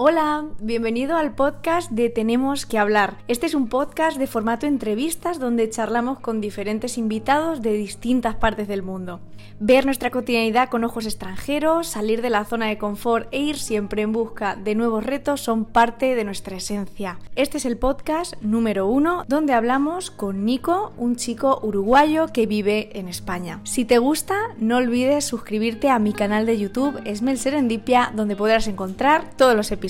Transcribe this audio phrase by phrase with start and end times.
[0.00, 3.16] Hola, bienvenido al podcast de Tenemos que hablar.
[3.26, 8.68] Este es un podcast de formato entrevistas donde charlamos con diferentes invitados de distintas partes
[8.68, 9.18] del mundo.
[9.58, 14.02] Ver nuestra cotidianidad con ojos extranjeros, salir de la zona de confort e ir siempre
[14.02, 17.18] en busca de nuevos retos son parte de nuestra esencia.
[17.34, 22.96] Este es el podcast número uno donde hablamos con Nico, un chico uruguayo que vive
[22.96, 23.60] en España.
[23.64, 28.68] Si te gusta, no olvides suscribirte a mi canal de YouTube Esmel Serendipia donde podrás
[28.68, 29.87] encontrar todos los episodios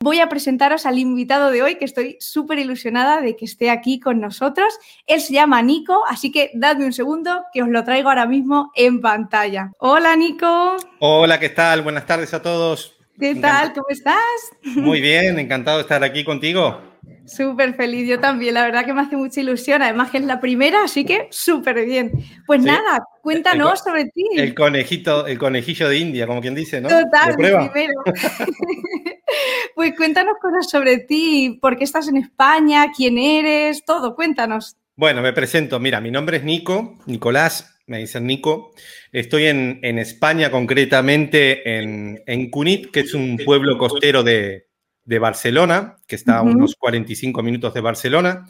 [0.00, 4.00] Voy a presentaros al invitado de hoy, que estoy súper ilusionada de que esté aquí
[4.00, 4.74] con nosotros.
[5.06, 8.70] Él se llama Nico, así que dadme un segundo que os lo traigo ahora mismo
[8.74, 9.72] en pantalla.
[9.78, 10.76] Hola, Nico.
[10.98, 11.82] Hola, ¿qué tal?
[11.82, 12.96] Buenas tardes a todos.
[13.18, 13.72] ¿Qué tal?
[13.72, 14.16] ¿Cómo estás?
[14.62, 16.93] Muy bien, encantado de estar aquí contigo.
[17.26, 20.40] Súper feliz, yo también, la verdad que me hace mucha ilusión, además que es la
[20.40, 22.12] primera, así que súper bien.
[22.46, 24.24] Pues nada, cuéntanos sobre ti.
[24.36, 26.88] El conejito, el conejillo de India, como quien dice, ¿no?
[26.90, 27.94] Total, primero.
[29.74, 34.76] pues cuéntanos cosas sobre ti, por qué estás en España, quién eres, todo, cuéntanos.
[34.94, 38.74] Bueno, me presento, mira, mi nombre es Nico, Nicolás, me dicen Nico.
[39.12, 44.66] Estoy en, España, concretamente en, en Cunit, que es un pueblo costero de,
[45.04, 48.46] de Barcelona, que está a unos 45 minutos de Barcelona.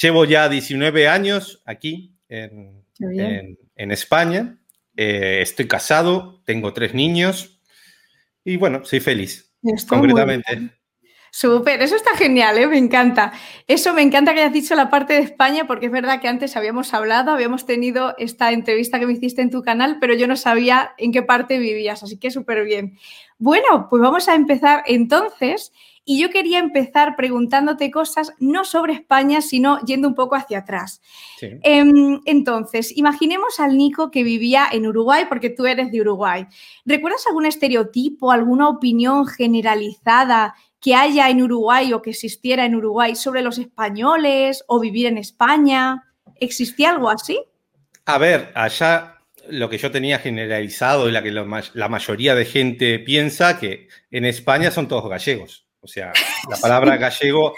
[0.00, 2.84] Llevo ya 19 años aquí en,
[3.76, 4.58] España.
[4.96, 7.60] Eh, estoy casado, tengo tres niños
[8.44, 9.52] y bueno, soy feliz,
[9.88, 10.77] concretamente.
[11.30, 12.66] Súper, eso está genial, ¿eh?
[12.66, 13.32] me encanta.
[13.66, 16.56] Eso me encanta que hayas dicho la parte de España, porque es verdad que antes
[16.56, 20.36] habíamos hablado, habíamos tenido esta entrevista que me hiciste en tu canal, pero yo no
[20.36, 22.98] sabía en qué parte vivías, así que súper bien.
[23.38, 25.72] Bueno, pues vamos a empezar entonces.
[26.10, 31.02] Y yo quería empezar preguntándote cosas no sobre España, sino yendo un poco hacia atrás.
[31.42, 36.46] Em, entonces, imaginemos al Nico que vivía en Uruguay, porque tú eres de Uruguay.
[36.86, 43.16] ¿Recuerdas algún estereotipo, alguna opinión generalizada que haya en Uruguay o que existiera en Uruguay
[43.16, 46.04] sobre los españoles o vivir en España?
[46.36, 47.40] ¿Existía algo así?
[48.04, 52.98] A ver, allá lo que yo tenía generalizado y la que la mayoría de gente
[52.98, 55.66] piensa que en España son todos gallegos.
[55.80, 56.12] O sea,
[56.48, 57.54] la palabra gallego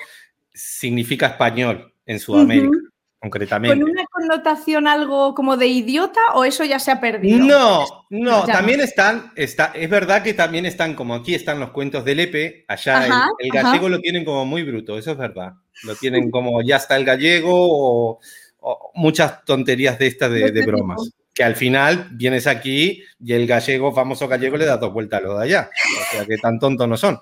[0.53, 2.77] significa español en Sudamérica,
[3.21, 3.79] concretamente.
[3.79, 7.45] ¿Con una connotación algo como de idiota o eso ya se ha perdido?
[7.45, 12.05] No, no, también están, está, es verdad que también están, como aquí están los cuentos
[12.05, 15.53] del Lepe, allá el, gallego lo tienen como muy bruto, eso es verdad.
[15.85, 18.21] Lo tienen como ya está el gallego o,
[18.95, 23.95] muchas tonterías de estas de, de bromas que al final vienes aquí y el gallego,
[23.95, 25.71] famoso gallego, le da dos vueltas a lo de allá.
[26.01, 27.19] O sea, que tan tontos no son.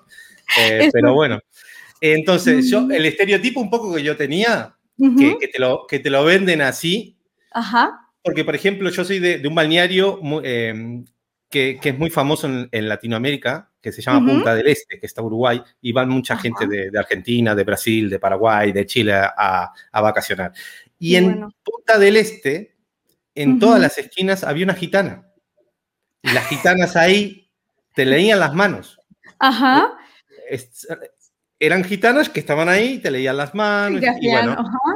[0.59, 1.39] Eh, pero bueno.
[2.01, 4.75] Entonces, yo, el estereotipo un poco que yo tenía,
[5.39, 7.17] que, te lo, que te lo venden así.
[7.51, 8.11] Ajá.
[8.21, 11.05] Porque, por ejemplo, yo soy de, un balneario em,
[11.49, 15.61] que, es muy famoso en, Latinoamérica, que se llama Punta del Este, que está Uruguay,
[15.81, 20.51] y van mucha gente de, Argentina, de Brasil, de Paraguay, de Chile a, vacacionar.
[20.99, 22.75] Y en Punta del Este
[23.35, 25.25] en todas las esquinas había una gitana.
[26.21, 27.49] Y las gitanas ahí
[27.95, 28.99] te leían las manos.
[29.39, 29.97] Ajá.
[31.59, 34.01] Eran gitanas que estaban ahí, te leían las manos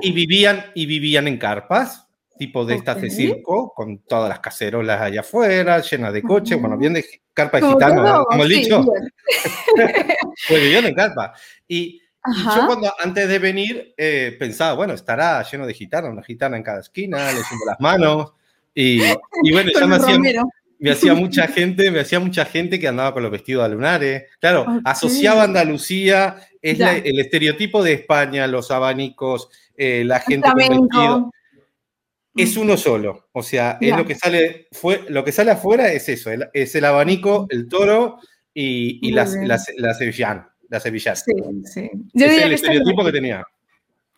[0.02, 2.08] y, vivían, y vivían en carpas,
[2.38, 6.78] tipo de estas de circo, con todas las cacerolas allá afuera, llenas de coches, bueno,
[6.78, 8.86] bien de carpa de gitana, como he dicho.
[10.48, 11.34] pues vivían en carpa.
[11.68, 16.56] Y, yo cuando antes de venir eh, pensaba, bueno, estará lleno de gitanas, una gitana
[16.56, 18.32] en cada esquina, leyendo las manos.
[18.74, 19.00] Y,
[19.52, 20.18] bueno, ya me hacía,
[20.80, 24.24] me hacía, mucha gente, me hacía mucha gente que andaba con los vestidos de lunares.
[24.40, 31.32] Claro, asociaba Andalucía, es el estereotipo de España, los abanicos, eh, la gente con vestido.
[32.36, 36.10] Es uno solo, o sea, es lo que sale, fue, lo que sale afuera es
[36.10, 38.18] eso, es el abanico, el toro
[38.54, 40.52] y, y la, la, la, sevillana.
[40.68, 41.16] La sevillana.
[41.16, 41.34] Sí,
[41.66, 41.92] sí.
[42.14, 43.46] Yo es el estereotipo que tenía.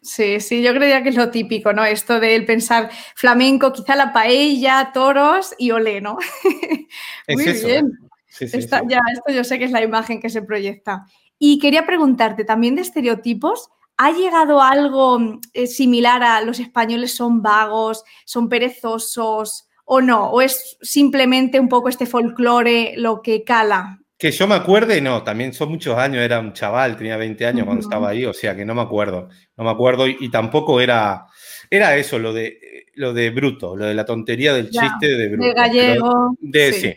[0.06, 1.84] Sí, sí, yo creía que es lo típico, ¿no?
[1.84, 6.20] Esto de pensar flamenco, quizá la paella, toros y olé, ¿no?
[7.28, 7.92] Muy bien.
[8.40, 11.08] Ya, esto yo sé que es la imagen que se proyecta.
[11.40, 13.70] Y quería preguntarte también de estereotipos.
[13.98, 20.30] ¿Ha llegado algo eh, similar a los españoles son vagos, son perezosos o no?
[20.30, 25.24] ¿O es simplemente un poco este folclore lo que cala que yo me acuerde, no,
[25.24, 28.56] también son muchos años, era un chaval, tenía 20 años cuando estaba ahí, o sea
[28.56, 29.28] que no me acuerdo,
[29.58, 31.26] no me acuerdo y, tampoco era,
[31.70, 35.48] era eso, lo de, lo de bruto, lo de la tontería del chiste de bruto.
[35.48, 36.36] De gallego.
[36.40, 36.96] de, sí.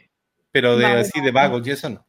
[0.53, 2.07] pero de así de vagos y eso no.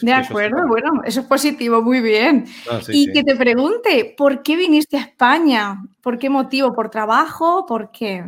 [0.00, 2.46] de acuerdo, bueno, eso es positivo, muy bien.
[2.88, 5.82] y que te pregunte, ¿por qué viniste a España?
[6.00, 6.72] ¿Por qué motivo?
[6.72, 7.66] ¿Por trabajo?
[7.66, 8.24] ¿Por qué?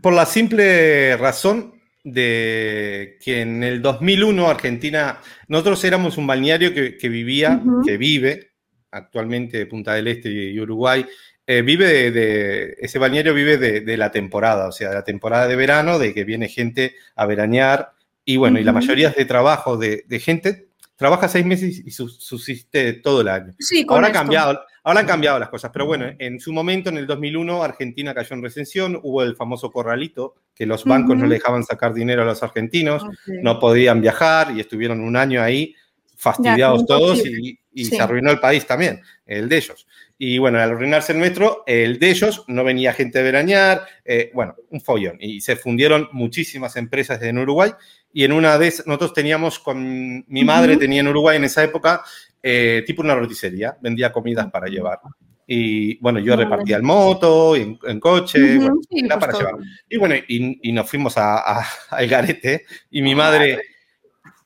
[0.00, 7.08] Por la simple razón de que en el 2001 Argentina, nosotros éramos un balneario que,
[7.08, 8.52] vivía, que vive
[8.90, 11.06] actualmente Punta del Este y Uruguay,
[11.46, 15.56] eh, vive de, ese balneario vive de, la temporada, o sea, de la temporada de
[15.56, 17.92] verano, de que viene gente a veranear
[18.24, 23.22] y bueno, y la mayoría de trabajo de, gente trabaja seis meses y subsiste todo
[23.22, 23.54] el año.
[23.58, 26.98] Sí, ahora, ha cambiado, ahora han cambiado las cosas, pero bueno, en su momento, en
[26.98, 31.36] el 2001, Argentina cayó en recesión, hubo el famoso corralito, que los bancos no le
[31.36, 35.74] dejaban sacar dinero a los argentinos, no podían viajar y estuvieron un año ahí
[36.16, 39.86] fastidiados todos y, se arruinó el país también, el de ellos.
[40.18, 44.30] Y bueno, al arruinarse el nuestro, el de ellos, no venía gente a veranear, eh,
[44.34, 45.16] bueno, un follón.
[45.18, 47.72] Y se fundieron muchísimas empresas en Uruguay.
[48.12, 52.04] Y en una vez, nosotros teníamos con mi madre, tenía en Uruguay en esa época,
[52.42, 55.00] eh, tipo una roticería, vendía comidas para llevar.
[55.46, 59.54] Y bueno, yo repartía el moto, en, coche, bueno, pues para llevar.
[59.88, 62.64] Y bueno, y, nos fuimos a, al garete.
[62.90, 63.60] Y mi madre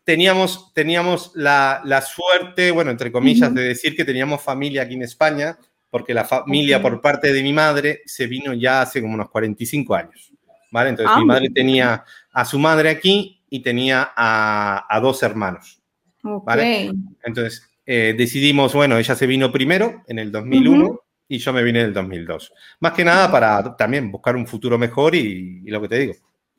[0.07, 5.59] teníamos, teníamos la, suerte, bueno, entre comillas, de decir que teníamos familia aquí en España,
[5.91, 9.95] porque la familia por parte de mi madre se vino ya hace como unos 45
[9.95, 10.33] años,
[10.71, 10.91] ¿vale?
[10.91, 15.83] Entonces mi ah, madre tenía a su madre aquí y tenía a, dos hermanos,
[16.23, 16.93] ¿vale?
[17.25, 21.81] Entonces eh, decidimos, bueno, ella se vino primero en el 2001 y yo me vine
[21.81, 22.53] en el 2002.
[22.81, 26.15] Más que nada para también buscar un futuro mejor y lo que te digo,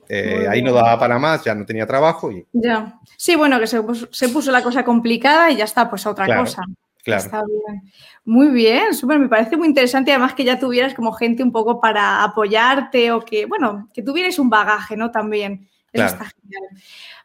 [0.09, 2.31] eh, ahí no daba para más, ya no tenía trabajo.
[2.31, 2.45] Y...
[2.53, 2.99] Ya.
[3.17, 6.63] Sí, bueno, que se puso, la cosa complicada y ya está, pues a otra cosa.
[7.03, 7.23] Claro.
[7.23, 7.83] Está bien.
[8.25, 11.79] Muy bien, súper, me parece muy interesante además que ya tuvieras como gente un poco
[11.79, 15.11] para apoyarte o que, bueno, que tuvieras un bagaje, ¿no?
[15.11, 15.69] También.
[15.91, 16.63] Eso está genial.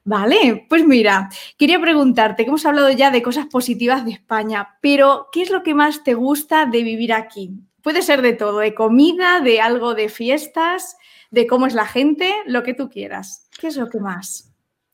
[0.04, 5.28] Vale, pues mira, quería preguntarte, que hemos hablado ya de cosas positivas de España, pero
[5.32, 7.50] ¿qué es lo que más te gusta de vivir aquí?
[7.82, 10.96] Puede ser de todo, de comida, de algo de fiestas,
[11.30, 13.48] de cómo es la gente, lo que tú quieras.
[13.58, 14.52] ¿Qué es lo que más?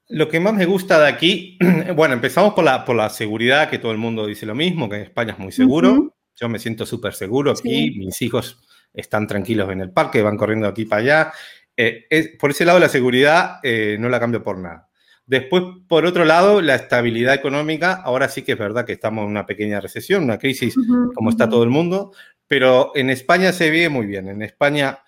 [0.08, 1.58] Lo que más me gusta de aquí,
[1.94, 5.02] bueno, empezamos por la, por la seguridad, que todo el mundo dice lo mismo, que
[5.02, 6.14] España es muy seguro.
[6.34, 8.58] Yo me siento súper seguro aquí, mis hijos
[8.94, 11.32] están tranquilos en el parque, van corriendo aquí para allá.
[11.80, 14.88] Eh, por ese lado, la seguridad eh, no la cambio por nada.
[15.26, 17.92] Después, por otro lado, la estabilidad económica.
[17.92, 20.74] Ahora sí que es verdad que estamos en una pequeña recesión, una crisis,
[21.14, 22.12] como está todo el mundo,
[22.48, 24.26] pero en España se vive muy bien.
[24.28, 24.98] En España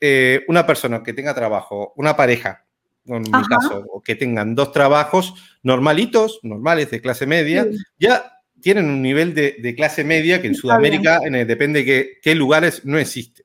[0.00, 2.64] eh, una persona que tenga trabajo, una pareja,
[3.04, 7.66] en mi caso, o que tengan dos trabajos normalitos, normales, de clase media,
[7.98, 12.98] ya tienen un nivel de, clase media que en Sudamérica, depende de qué, lugares, no
[12.98, 13.44] existe.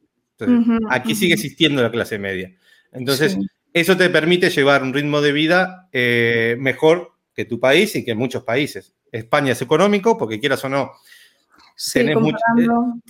[0.89, 2.53] Aquí sigue existiendo la clase media.
[2.91, 3.37] Entonces,
[3.73, 8.15] eso te permite llevar un ritmo de vida eh, mejor que tu país y que
[8.15, 8.93] muchos países.
[9.11, 10.91] España es económico, porque quieras o no,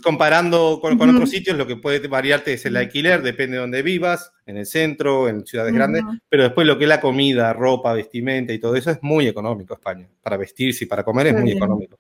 [0.04, 3.82] comparando, eh, con, otros sitios, lo que puede variarte es el alquiler, depende de dónde
[3.84, 7.94] vivas, en el centro, en ciudades grandes, pero después lo que es la comida, ropa,
[7.94, 10.08] vestimenta y todo eso es muy económico España.
[10.22, 12.00] Para vestirse y para comer es muy económico.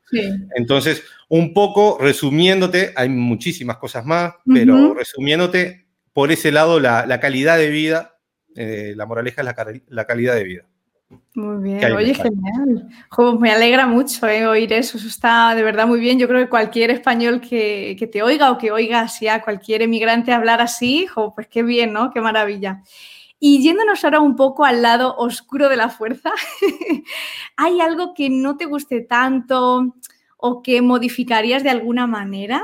[0.56, 7.57] Entonces, un poco resumiéndote, hay muchísimas cosas más, pero resumiéndote, por ese lado, la, calidad
[7.57, 8.17] de vida,
[8.56, 10.65] eh, la moraleja es la, la calidad de vida.
[11.35, 12.89] Muy bien, oye, genial.
[13.39, 16.17] me alegra mucho eh, oír eso, eso está de verdad muy bien.
[16.17, 20.31] Yo creo que cualquier español que, te oiga o que oiga así a cualquier emigrante
[20.31, 22.12] hablar así, pues qué bien, ¿no?
[22.12, 22.81] Qué maravilla.
[23.39, 26.31] Y yéndonos ahora un poco al lado oscuro de la fuerza,
[27.57, 29.95] ¿hay algo que no te guste tanto
[30.38, 32.63] o que modificarías de alguna manera?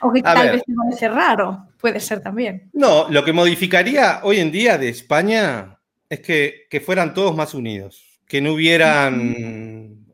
[0.00, 2.70] O que tal vez te parece raro, puede ser también.
[2.72, 5.77] No, lo que modificaría hoy en día de España
[6.08, 10.06] es que, fueran todos más unidos, que no hubieran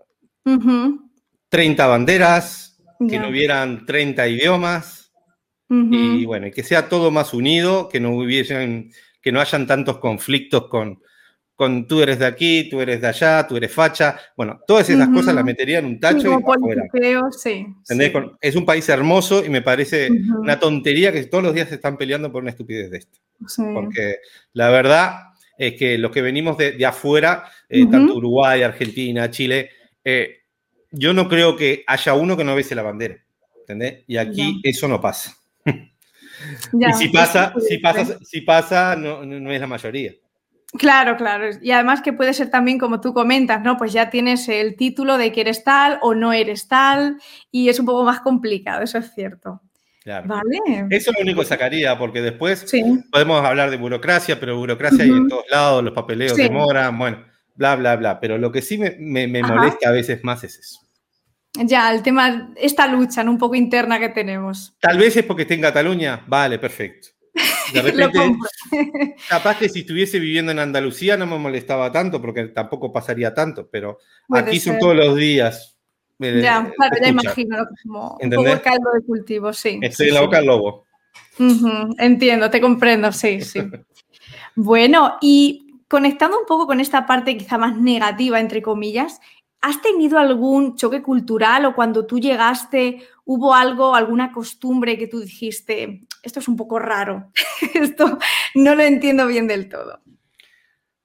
[1.49, 5.13] 30 banderas, que no hubieran 30 idiomas,
[5.69, 10.69] y bueno, que sea todo más unido, que no hubiesen, que no hayan tantos conflictos
[10.69, 11.01] con,
[11.57, 14.19] con tú eres de aquí, tú eres de allá, tú eres facha.
[14.37, 16.41] Bueno, todas esas cosas las metería en un tacho
[17.31, 17.67] sí,
[18.41, 21.97] Es un país hermoso y me parece una tontería que todos los días se están
[21.97, 23.19] peleando por una estupidez de esto.
[23.73, 24.17] Porque
[24.53, 29.71] la verdad, es que los que venimos de, afuera, eh, tanto Uruguay, Argentina, Chile,
[30.05, 30.39] eh,
[30.91, 33.17] yo no creo que haya uno que no bese la bandera,
[33.61, 34.05] ¿entendés?
[34.07, 35.37] Y aquí eso no pasa.
[35.65, 40.13] y si pasa, si pasa, si pasa, no, no, es la mayoría.
[40.77, 41.51] Claro, claro.
[41.63, 43.77] Y además que puede ser también como tú comentas, ¿no?
[43.77, 47.19] Pues ya tienes el título de que eres tal o no eres tal
[47.53, 49.61] y es un poco más complicado, eso es cierto.
[50.05, 50.87] Vale.
[50.91, 52.71] Eso es lo único que sacaría, porque después
[53.11, 57.77] podemos hablar de burocracia, pero burocracia hay en todos lados, los papeleos demoran, bueno, bla,
[57.77, 58.21] bla, bla.
[58.21, 60.81] Pero lo que sí me, molesta a veces más es eso.
[61.57, 64.77] Ya, el tema, esta lucha un poco interna que tenemos.
[64.81, 67.09] Tal vez es porque esté en Cataluña, vale, perfecto.
[67.73, 68.39] De repente,
[69.29, 73.69] capaz que si estuviese viviendo en Andalucía no me molestaba tanto porque tampoco pasaría tanto,
[73.71, 73.99] pero
[74.31, 75.74] aquí son todos los días.
[76.25, 79.79] Eh, ya, claro, ya imagino, como un poco caldo de cultivo, sí.
[79.83, 80.87] Estoy en la boca del lobo.
[81.99, 83.61] entiendo, te comprendo, sí, sí.
[84.57, 89.21] bueno, y conectando un poco con esta parte quizá más negativa, entre comillas,
[89.61, 95.21] ¿has tenido algún choque cultural o cuando tú llegaste hubo algo, alguna costumbre que tú
[95.21, 97.31] dijiste, esto es un poco raro,
[97.75, 98.19] esto
[98.55, 100.01] no lo entiendo bien del todo?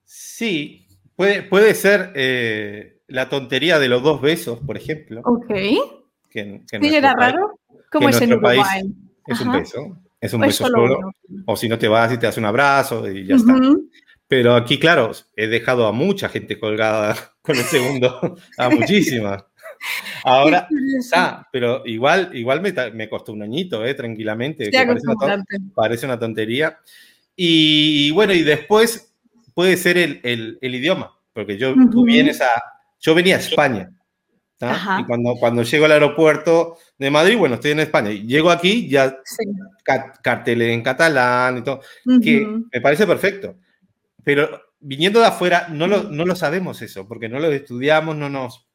[0.05, 5.21] Sí, puede, puede ser eh, la tontería de los dos besos, por ejemplo.
[5.25, 5.47] Ok.
[6.29, 7.59] Que, ¿Sí era raro?
[7.91, 8.59] ¿Cómo es en Uruguay?
[9.25, 11.11] Es un beso, es un beso solo.
[11.45, 13.55] O si no te vas y te das un abrazo y ya está.
[14.27, 19.43] Pero aquí, claro, he dejado a mucha gente colgada con el segundo, a muchísimas.
[20.23, 20.67] Ahora,
[21.13, 24.69] ah, pero igual, igual me, costó un añito, eh, tranquilamente.
[25.73, 26.77] parece, una tontería.
[27.35, 29.15] Y, bueno, y después
[29.55, 32.49] puede ser el, idioma, porque yo, tú vienes a,
[33.00, 33.91] yo venía a España.
[34.62, 38.12] Y cuando, cuando llego al aeropuerto de Madrid, bueno, estoy en España.
[38.12, 39.18] Y llego aquí, ya
[40.22, 41.82] carteles en catalán y todo,
[42.22, 43.56] que me parece perfecto.
[44.24, 48.29] Pero viniendo de afuera, no lo, no lo sabemos eso, porque no lo estudiamos, no
[48.29, 48.70] nos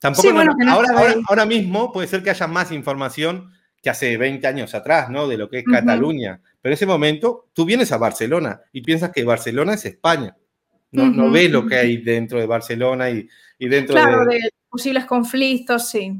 [0.00, 0.94] Tampoco ahora,
[1.28, 3.52] ahora, mismo puede ser que haya más información
[3.82, 5.28] que hace 20 años atrás, ¿no?
[5.28, 6.40] De lo que es Cataluña.
[6.60, 10.34] Pero en ese momento tú vienes a Barcelona y piensas que Barcelona es España.
[10.92, 13.28] No, no ves lo que hay dentro de Barcelona y,
[13.60, 14.50] y dentro claro, de...
[14.68, 16.18] posibles conflictos, sí.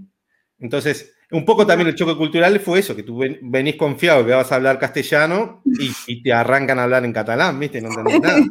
[0.59, 4.53] Entonces, un poco también el choque cultural fue eso, que tú venís confiado que vas
[4.53, 7.81] a hablar castellano y, y te arrancan a hablar en catalán, ¿viste?
[7.81, 8.43] No entendés nada.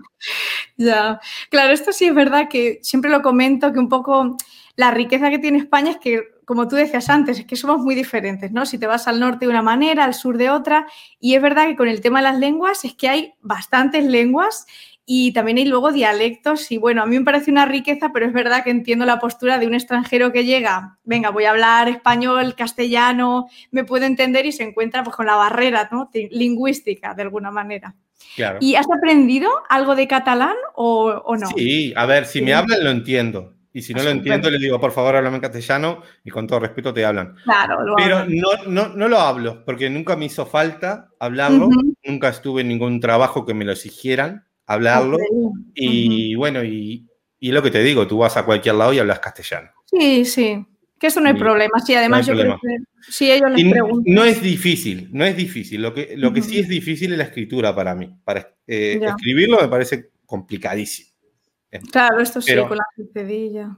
[0.78, 1.20] ya,
[1.50, 4.36] claro, esto sí es verdad que siempre lo comento, que un poco
[4.76, 7.96] la riqueza que tiene España es que, como tú decías antes, es que somos muy
[7.96, 8.66] diferentes, ¿no?
[8.66, 10.88] Si te vas al norte de una manera, al sur de otra,
[11.20, 14.66] y es verdad que con el tema de las lenguas es que hay bastantes lenguas
[15.12, 18.32] y también hay luego dialectos y bueno, a mí me parece una riqueza, pero es
[18.32, 22.54] verdad que entiendo la postura de un extranjero que llega, venga, voy a hablar español,
[22.56, 26.12] castellano, me puedo entender y se encuentra pues con la barrera ¿no?
[26.14, 27.96] lingüística de alguna manera.
[28.60, 31.48] ¿Y has aprendido algo de catalán o, no?
[31.58, 33.56] Sí, a ver, si me hablan lo entiendo.
[33.74, 36.60] Y si no lo entiendo, le digo, por favor, háblame en castellano y con todo
[36.60, 37.36] respeto te hablan.
[37.46, 41.68] Claro, lo Pero no, no, no, lo hablo, porque nunca me hizo falta hablarlo,
[42.04, 45.18] nunca estuve en ningún trabajo que me lo exigieran hablarlo.
[45.74, 47.08] Y bueno, y,
[47.40, 49.72] y, lo que te digo, tú vas a cualquier lado y hablas castellano.
[49.86, 50.66] Sí, sí,
[51.00, 51.80] que eso no hay problema.
[51.86, 52.78] Sí, además yo creo que
[53.10, 54.14] si ellos les preguntan.
[54.14, 55.82] No es difícil, no es difícil.
[55.82, 58.16] Lo que, lo que sí es difícil es la escritura para mí.
[58.24, 61.10] Para eh, escribirlo me parece complicadísimo.
[61.92, 63.78] Claro, esto sí, con la cedilla.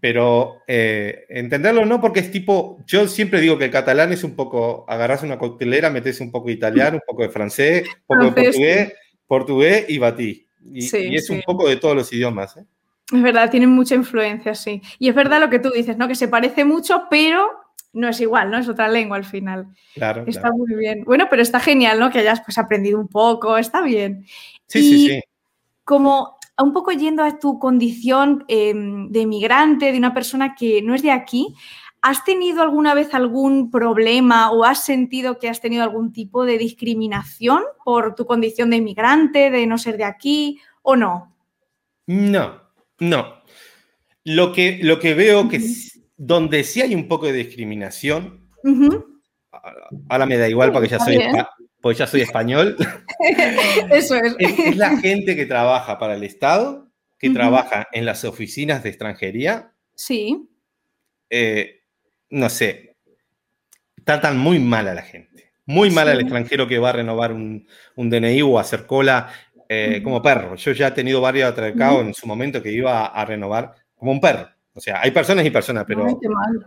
[0.00, 4.34] Pero eh, entenderlo no, porque es tipo, yo siempre digo que el catalán es un
[4.34, 8.24] poco, agarras una coctelera, metes un poco de italiano, un poco de francés, un poco
[8.24, 8.92] de portugués,
[9.30, 10.44] portugués y batí.
[10.74, 12.56] Y, es un poco de todos los idiomas.
[12.56, 12.64] ¿eh?
[13.12, 14.82] Es verdad, tienen mucha influencia, sí.
[14.98, 16.08] Y es verdad lo que tú dices, ¿no?
[16.08, 17.48] Que se parece mucho, pero
[17.92, 18.58] no es igual, ¿no?
[18.58, 19.68] Es otra lengua al final.
[19.94, 20.24] Claro.
[20.26, 21.04] Está muy bien.
[21.04, 22.10] Bueno, pero está genial, ¿no?
[22.10, 24.26] Que hayas pues aprendido un poco, está bien.
[24.66, 25.22] Sí, sí, sí.
[25.84, 30.96] Como un poco yendo a tu condición em, de migrante, de una persona que no
[30.96, 31.54] es de aquí,
[32.02, 36.58] ¿has tenido alguna vez algún problema o has sentido que has tenido algún tipo de
[36.58, 41.36] discriminación por tu condición de inmigrante, de no ser de aquí o no?
[42.06, 42.60] No,
[42.98, 43.40] no.
[44.24, 45.60] Lo que, lo que veo que
[46.16, 48.48] donde sí hay un poco de discriminación,
[50.08, 51.18] ahora me da igual porque ya soy,
[51.80, 52.76] pues ya soy español.
[53.90, 54.34] Eso es.
[54.38, 54.76] es.
[54.76, 59.72] la gente que trabaja para el Estado, que trabaja en las oficinas de extranjería.
[59.94, 60.48] Sí.
[61.28, 61.79] Eh,
[62.30, 62.96] no sé,
[64.04, 65.52] tratan muy mal a la gente.
[65.66, 69.28] Muy mal al extranjero que va a renovar un, DNI o a hacer cola
[69.68, 70.56] eh, como perro.
[70.56, 74.20] Yo ya he tenido varios atracados en su momento que iba a renovar como un
[74.20, 74.48] perro.
[74.72, 76.06] O sea, hay personas y personas, pero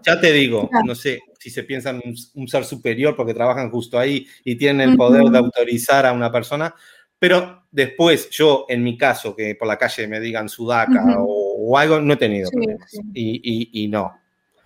[0.05, 2.01] ya te digo, no sé si se piensan
[2.35, 6.31] un, ser superior porque trabajan justo ahí y tienen el poder de autorizar a una
[6.31, 6.75] persona,
[7.17, 12.01] pero después yo, en mi caso, que por la calle me digan sudaca o, algo,
[12.01, 12.91] no he tenido problemas.
[13.13, 14.13] Y, no.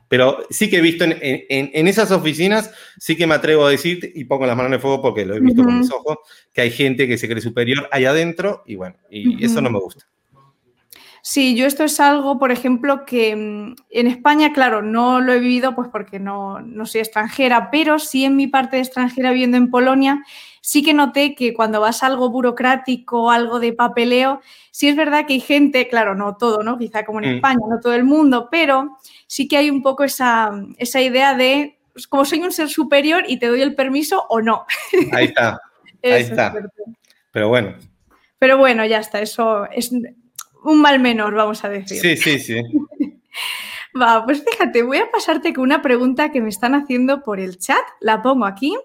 [0.08, 4.12] Pero sí que he visto en, en, esas oficinas, sí que me atrevo a decir,
[4.16, 6.18] y pongo las manos en el fuego porque lo he visto con mis ojos,
[6.54, 9.80] que hay gente que se cree superior allá adentro y bueno, y eso no me
[9.80, 10.06] gusta.
[11.30, 15.40] Sí, yo esto es algo, por ejemplo, que mm, en España, claro, no lo he
[15.40, 19.58] vivido pues porque no, no soy extranjera, pero sí en mi parte de extranjera viviendo
[19.58, 20.24] en Polonia,
[20.62, 24.40] sí que noté que cuando vas a algo burocrático, algo de papeleo,
[24.72, 26.78] sí es verdad que hay gente, claro, no todo, ¿no?
[26.78, 27.36] Quizá como en mm.
[27.36, 31.78] España, no todo el mundo, pero sí que hay un poco esa, esa idea de,
[31.92, 34.66] pues, como soy un ser superior y te doy el permiso o no.
[35.12, 35.60] Ahí está.
[36.02, 36.54] Ahí está.
[37.34, 37.76] Pero bueno.
[38.40, 39.20] Pero bueno, ya está.
[39.20, 39.92] Eso es
[40.64, 42.00] un mal menor, vamos a decir.
[42.00, 42.62] Sí, sí, sí.
[44.00, 47.58] Va, pues fíjate, voy a pasarte con una pregunta que me están haciendo por el
[47.58, 47.84] chat.
[48.00, 48.76] La pongo aquí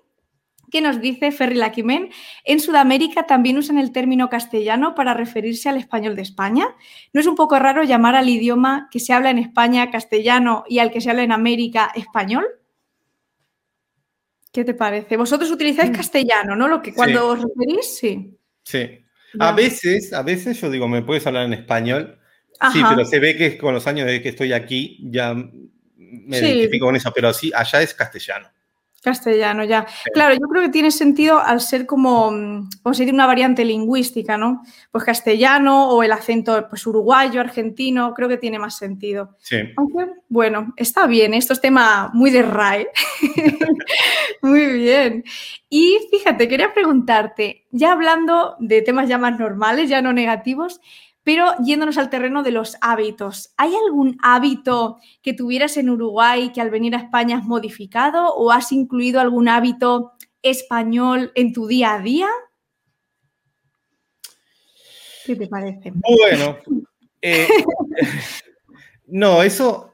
[0.73, 2.11] que nos dice Ferri Laquimen,
[2.45, 6.75] en Sudamérica también usan el término castellano para referirse al español de España.
[7.12, 10.79] ¿No es un poco raro llamar al idioma que se habla en España castellano y
[10.79, 12.47] al que se habla en América español?
[14.50, 15.17] ¿Qué te parece?
[15.17, 15.95] Vosotros utilizáis mm.
[15.95, 16.67] castellano, ¿no?
[16.69, 18.37] Lo que cuando os referís, sí.
[18.64, 19.01] Sí.
[19.39, 22.19] A veces, a veces yo digo, ¿me puedes hablar en español?
[22.73, 26.87] Sí, pero se ve que con los años de que estoy aquí ya me identifico
[26.87, 28.49] con eso, pero sí, allá es castellano.
[29.02, 29.87] Castellano, ya.
[30.14, 34.38] Claro, yo creo que tiene sentido al ser como, mm, a decir, una variante lingüística,
[34.38, 34.62] ¿no?
[34.92, 39.37] Pues castellano o el acento pues, uruguayo, argentino, creo que tiene más sentido.
[39.40, 39.56] Sí.
[39.76, 42.88] Aunque, bueno, está bien, esto es tema muy de RAE.
[44.42, 45.25] muy bien.
[45.68, 50.80] Y fíjate, quería preguntarte, ya hablando de temas ya más normales, ya no negativos,
[51.25, 56.61] pero yéndonos al terreno de los hábitos, ¿hay algún hábito que tuvieras en Uruguay que
[56.61, 60.12] al venir a España has modificado o has incluido algún hábito
[60.43, 62.29] español en tu día a día?
[65.25, 65.93] ¿Qué te parece?
[65.95, 66.59] Bueno,
[67.21, 67.47] eh,
[69.07, 69.93] no, eso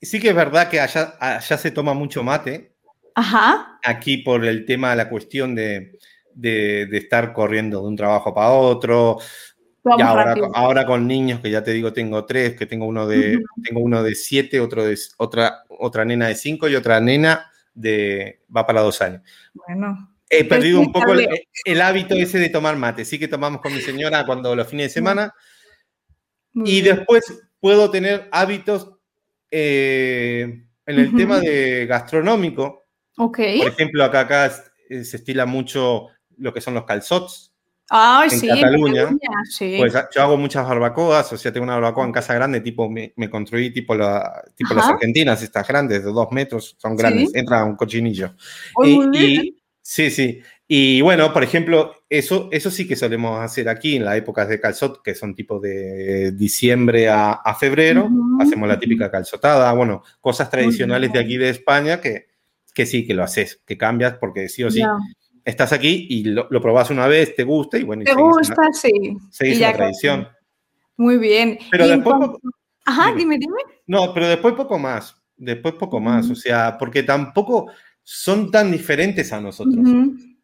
[0.00, 2.74] sí que es verdad que allá, se toma mucho mate.
[3.14, 3.78] Ajá.
[3.84, 5.98] Aquí por el tema de la cuestión de,
[6.34, 9.18] de, estar corriendo de un trabajo para otro,
[9.98, 13.80] y ahora, con niños, que ya te digo, tengo tres, que tengo uno de, tengo
[13.80, 18.66] uno de siete, otro de, otra, otra nena de cinco y otra nena de, va
[18.66, 19.22] para dos años.
[19.54, 20.12] Bueno.
[20.28, 21.14] He perdido un poco
[21.64, 23.04] el, hábito ese de tomar mate.
[23.04, 25.32] Sí que tomamos con mi señora cuando los fines de semana.
[26.52, 28.92] y después puedo tener hábitos
[29.52, 32.86] eh, en el tema de gastronómico.
[33.18, 33.38] Ok.
[33.58, 34.50] Por ejemplo, acá, acá
[34.88, 37.55] se estila mucho lo que son los calzots.
[37.88, 39.08] Ay, en sí, Cataluña,
[39.78, 43.12] Pues yo hago muchas barbacoas, o sea, tengo una barbacoa en casa grande, tipo, me,
[43.30, 47.76] construí tipo, la, tipo las argentinas, estas grandes, de dos metros, son grandes, entra un
[47.76, 48.34] cochinillo.
[48.82, 50.42] y, sí, sí.
[50.68, 54.58] Y bueno, por ejemplo, eso, eso sí que solemos hacer aquí en las épocas de
[54.58, 58.08] calzot, que son tipo de diciembre a, febrero,
[58.40, 62.26] hacemos la típica calzotada, bueno, cosas tradicionales de aquí de España que,
[62.74, 64.82] que sí, que lo haces, que cambias porque sí o sí
[65.46, 68.02] estás aquí y lo, probas una vez, te gusta y bueno.
[68.04, 69.16] Te gusta, sí.
[69.30, 70.28] Seguís la tradición.
[70.96, 71.58] Muy bien.
[71.70, 72.14] Pero después.
[72.84, 73.38] Ajá, dime.
[73.38, 73.54] dime,
[73.86, 75.16] No, pero después poco más.
[75.36, 76.28] Después poco más.
[76.30, 77.70] O sea, porque tampoco
[78.02, 79.84] son tan diferentes a nosotros.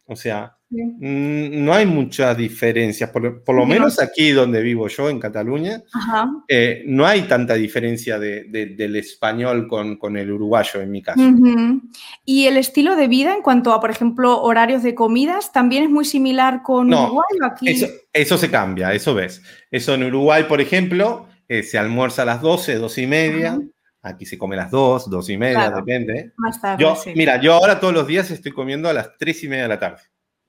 [0.06, 3.12] O sea, no hay mucha diferencia.
[3.12, 5.82] Por, lo menos aquí donde vivo yo, en Cataluña,
[6.48, 11.20] eh, no hay tanta diferencia del español con, el uruguayo, en mi caso.
[12.24, 15.90] ¿Y el estilo de vida en cuanto a, por ejemplo, horarios de comidas, también es
[15.90, 17.66] muy similar con Uruguay o aquí?
[18.12, 19.42] Eso, se cambia, eso ves.
[19.70, 23.58] Eso en Uruguay, por ejemplo, eh, se almuerza a las 12, 12 y media.
[24.04, 26.32] Aquí se come a las 2, 2 y media, depende.
[26.36, 29.48] Más tarde, yo, Mira, yo ahora todos los días estoy comiendo a las 3 y
[29.48, 30.02] media de la tarde,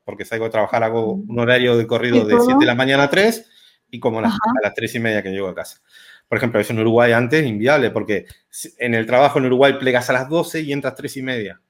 [0.03, 3.09] porque salgo a trabajar, hago un horario de corrido de 7 de la mañana a
[3.09, 3.49] 3
[3.91, 5.79] y como a las, a las 3 y media que llego a casa.
[6.27, 8.25] Por ejemplo, eso en Uruguay antes es inviable, porque
[8.77, 11.61] en el trabajo en Uruguay plegas a las 12 y entras a 3 y media.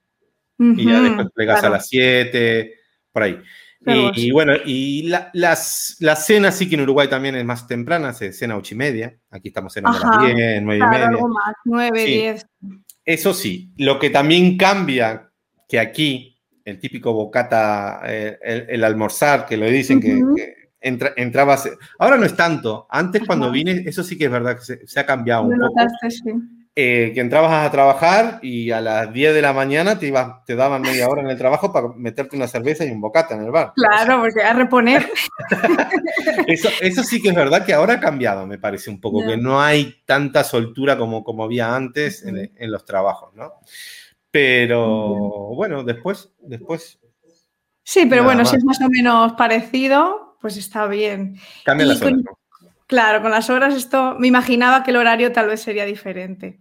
[0.58, 2.74] y ya después plegas a las 7,
[3.12, 3.39] por ahí
[3.86, 8.13] y, bueno, y la, las, la cena sí que en Uruguay también es más temprana,
[8.13, 9.17] se cena a ocho y media.
[9.30, 11.08] Aquí estamos cenando a las 10, 9 y media.
[11.08, 12.46] Algo más, 9, 10.
[13.06, 15.30] Eso sí, lo que también cambia,
[15.67, 16.33] que aquí
[16.65, 20.21] el típico bocata, eh, el, almorzar, que lo dicen que,
[20.80, 21.58] entra, entraba.
[21.99, 22.88] Ahora no es tanto.
[22.89, 25.73] Antes, cuando vine, eso sí que es verdad que se, ha cambiado un poco.
[26.10, 26.32] sí.
[26.76, 30.56] Eh, que entrabas a trabajar y a las 10 de la mañana te, iba, te
[30.56, 33.52] daban media hora en el trabajo para meterte una cerveza y un bocata en el
[33.52, 33.73] bar.
[33.76, 35.08] Claro, porque a reponer.
[36.47, 39.38] eso, eso, sí que es verdad que ahora ha cambiado, me parece un poco, que
[39.38, 43.54] no hay tanta soltura como, como había antes en, en, los trabajos, ¿no?
[44.34, 47.00] Pero bueno, después, después.
[47.84, 51.36] Sí, pero bueno, si es más o menos parecido, pues está bien.
[51.63, 52.19] Cambia las horas.
[52.88, 56.60] Claro, con las horas esto me imaginaba que el horario tal vez sería diferente.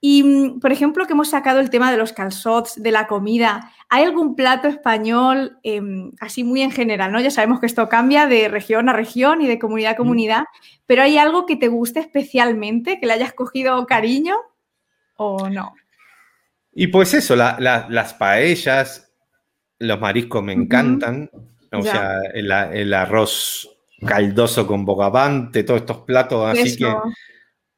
[0.00, 3.70] Y, mm, por ejemplo, que hemos sacado el tema de los calzots, de la comida.
[3.90, 7.20] ¿Hay algún plato español, em, así muy en general, ¿no?
[7.20, 10.44] Ya sabemos que esto cambia de región a región y de comunidad a comunidad,
[10.86, 14.36] pero ¿hay algo que te guste especialmente, que le hayas cogido cariño
[15.16, 15.74] o no?
[16.72, 19.12] Y pues eso, las paellas,
[19.78, 21.30] los mariscos me encantan.
[21.72, 23.68] O sea, el, arroz
[24.06, 26.92] caldoso con bogavante, todos estos platos, así que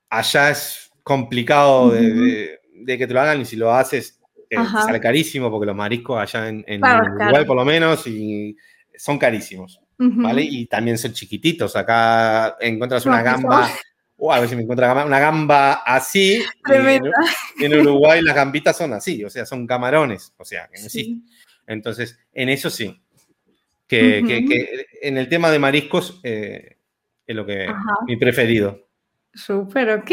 [0.09, 5.51] allá es complicado de, que te lo hagan y si lo haces eh, sale carísimo
[5.51, 8.57] porque los mariscos allá en, Uruguay por lo menos y
[8.97, 10.43] son carísimos, ¿vale?
[10.43, 11.75] Y también son chiquititos.
[11.75, 13.69] Acá encuentras una gamba,
[14.25, 16.45] o a ver si me encuentro una gamba así.
[17.59, 21.25] En, Uruguay las gambitas son así, o sea, son camarones, o sea, que no sí.
[21.67, 23.03] Entonces, en eso sí.
[23.89, 26.77] Que, que, en el tema de mariscos eh,
[27.27, 27.67] es lo que
[28.07, 28.87] mi preferido.
[29.35, 30.11] Súper, ok.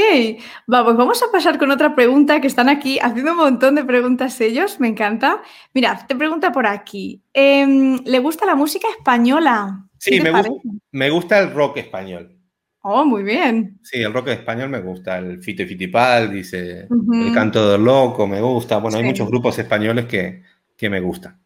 [0.65, 4.41] Vamos, vamos a pasar con otra pregunta que están aquí haciendo un montón de preguntas
[4.41, 5.43] ellos, me encanta.
[5.71, 7.21] Mira, te pregunta por aquí.
[7.31, 9.85] Em, ¿Le gusta la música española?
[9.99, 10.49] Sí, me gusta,
[10.91, 12.38] me gusta, el rock español.
[12.81, 13.79] Oh, muy bien.
[13.83, 15.17] Sí, el rock español me gusta.
[15.17, 18.77] El Fito y Fitipal, dice, el Canto del Loco, me gusta.
[18.77, 20.43] Bueno, hay muchos grupos españoles que,
[20.77, 21.39] que me gustan.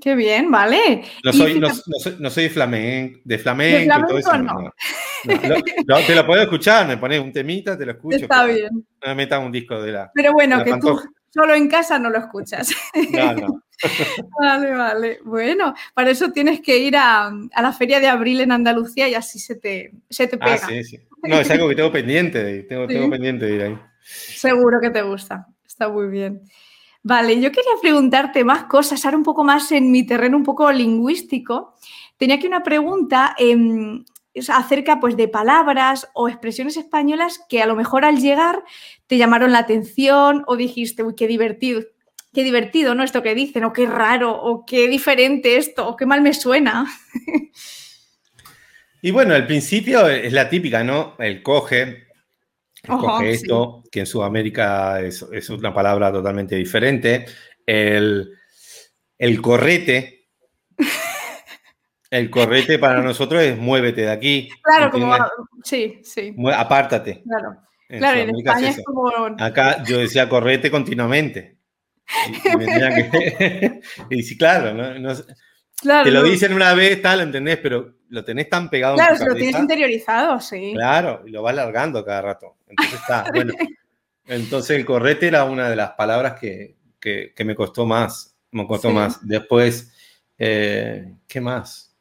[0.00, 1.04] Qué bien, vale.
[1.24, 4.38] No soy, no, soy, no soy de flamenco, de flamenco, y todo eso.
[4.38, 5.96] No.
[6.06, 8.16] te lo puedo escuchar, me pones un temita, te lo escucho.
[8.16, 8.68] Está bien.
[8.72, 10.10] No me metas un disco de la.
[10.14, 11.00] Pero bueno, que tú
[11.30, 12.70] solo en casa no lo escuchas.
[13.12, 13.62] No, no.
[14.40, 15.18] Vale, vale.
[15.24, 19.14] Bueno, para eso tienes que ir a, a, la feria de abril en Andalucía y
[19.14, 20.60] así se te, se te ah, pega.
[20.62, 21.00] Ah, sí, sí.
[21.22, 22.68] No, es algo que tengo pendiente de ir.
[22.68, 23.78] Tengo, tengo pendiente de ir ahí.
[24.02, 25.46] Seguro que te gusta.
[25.66, 26.42] Está muy bien.
[27.02, 30.70] Vale, yo quería preguntarte más cosas, ahora un poco más en mi terreno un poco
[30.72, 31.74] lingüístico.
[32.16, 33.56] Tenía aquí una pregunta eh,
[34.48, 38.64] acerca pues, de palabras o expresiones españolas que a lo mejor al llegar
[39.06, 41.82] te llamaron la atención o dijiste, uy, qué divertido,
[42.36, 43.02] qué divertido, ¿no?
[43.02, 46.86] Esto que dicen, o qué raro, o qué diferente esto, o qué mal me suena.
[49.02, 51.14] Y bueno, al principio es la típica, ¿no?
[51.20, 52.08] El coge,
[53.22, 57.24] esto, que en Sudamérica es, una palabra totalmente diferente.
[57.64, 58.32] El,
[59.16, 60.26] el correte.
[62.10, 64.48] El correte para nosotros es muévete de aquí.
[64.62, 65.14] Claro, como.
[65.62, 66.34] Sí, sí.
[66.52, 67.22] apártate.
[67.22, 67.60] Claro.
[67.88, 69.08] claro, en España es, como...
[69.38, 71.55] Acá yo decía correte continuamente.
[74.10, 75.14] Y, sí, claro, ¿no?
[76.04, 77.58] te lo dicen una vez, tal, ¿entendés?
[77.58, 78.96] Pero lo tenés tan pegado.
[78.96, 80.72] Claro, en lo tienes interiorizado, sí.
[80.74, 82.56] Claro, y lo vas largando cada rato.
[82.66, 83.52] Entonces está, bueno.
[84.26, 86.76] Entonces el correte era una de las palabras que,
[87.44, 88.36] me costó más.
[88.50, 89.26] Me costó más.
[89.26, 89.92] Después,
[90.38, 91.94] eh, ¿qué más?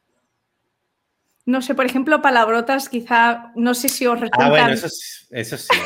[1.45, 4.47] No sé, por ejemplo, palabrotas, quizá, no sé si os resultan.
[4.47, 4.87] Ah, bueno, eso,
[5.29, 5.77] eso sí.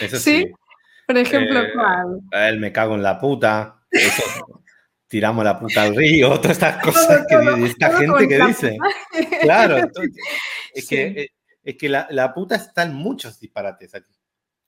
[0.00, 0.50] Eso sí.
[1.08, 2.20] Por ejemplo, eh, ¿cuál?
[2.32, 3.80] El me cago en la puta.
[5.08, 8.76] tiramos la puta al río, todas estas cosas que esta gente que dice.
[9.40, 9.88] Claro,
[10.74, 11.30] es, que, eh,
[11.64, 14.12] es que la, la, puta está en muchos disparates aquí.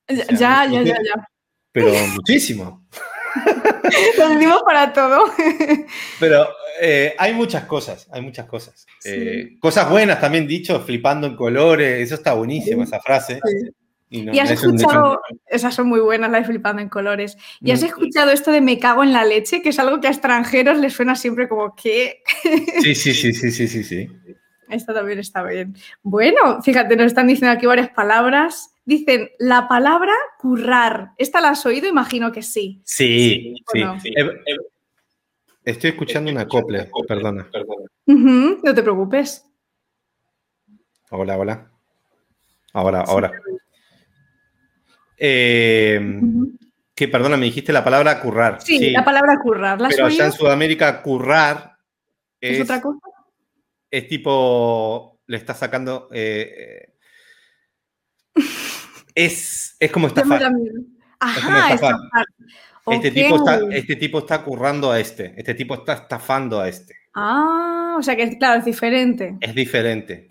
[0.09, 1.29] ya, ya, ya, ya.
[1.73, 2.87] Pero muchísimo.
[4.19, 5.27] Lo decimos para todo.
[6.19, 6.49] Pero
[6.81, 8.87] eh, hay muchas cosas, hay muchas cosas.
[9.05, 13.41] Eh, cosas buenas también dicho, flipando en colores, eso está buenísimo, esa frase.
[14.13, 17.39] Y, has escuchado, esas son muy buenas, las de flipando en colores.
[17.61, 17.87] ¿Y has mm.
[17.87, 19.63] escuchado esto de me cago en la leche?
[19.63, 22.23] Que es algo que a extranjeros les suena siempre como que...
[22.83, 24.09] Sí, sí, sí, sí, sí, sí, sí.
[24.69, 25.77] Esto también está bien.
[26.03, 28.75] Bueno, fíjate, nos están diciendo aquí varias palabras.
[28.85, 31.13] Dicen la palabra currar.
[31.17, 31.89] ¿Esta la has oído?
[31.89, 32.81] Imagino que sí.
[32.85, 33.85] Sí, sí.
[35.65, 37.49] Estoy escuchando una copla, perdona.
[38.07, 39.47] no te preocupes.
[41.11, 41.71] Hola, hola.
[42.73, 43.33] Ahora, ahora.
[45.23, 46.01] Eh,
[46.95, 48.63] que, perdona, me dijiste la palabra currar.
[48.63, 49.79] Sí, la palabra currar.
[49.89, 51.77] Pero allá en Sudamérica, currar
[52.41, 52.99] es, otra cosa.
[53.91, 56.09] Es tipo, le está sacando.
[56.13, 56.95] Eh,
[59.15, 60.53] es, es como estafar.
[61.19, 61.81] Ajá, es
[62.91, 65.35] Este, tipo está, este tipo está currando a este.
[65.37, 66.95] Este tipo está estafando a este.
[67.15, 69.37] Ah, o sea que, claro, es diferente.
[69.41, 70.31] Es diferente.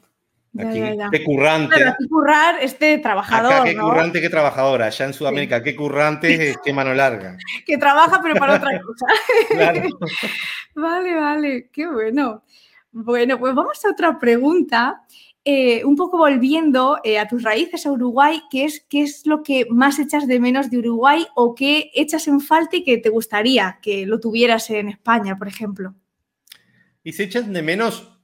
[0.57, 0.81] Aquí,
[1.11, 1.83] qué currante.
[1.83, 3.53] aquí currar este trabajador.
[3.53, 4.87] Acá, qué currante, qué trabajadora.
[4.87, 7.37] Allá en Sudamérica, qué currante, qué mano larga.
[7.65, 9.05] que trabaja, pero para otra cosa.
[9.49, 9.87] claro.
[10.75, 12.43] Vale, vale, qué bueno.
[12.91, 15.01] Bueno, pues vamos a otra pregunta.
[15.43, 19.41] Eh, un poco volviendo eh, a tus raíces a Uruguay, ¿qué es, ¿qué es lo
[19.41, 23.09] que más echas de menos de Uruguay o qué echas en falta y que te
[23.09, 25.95] gustaría que lo tuvieras en España, por ejemplo?
[27.03, 28.18] Y se echan de menos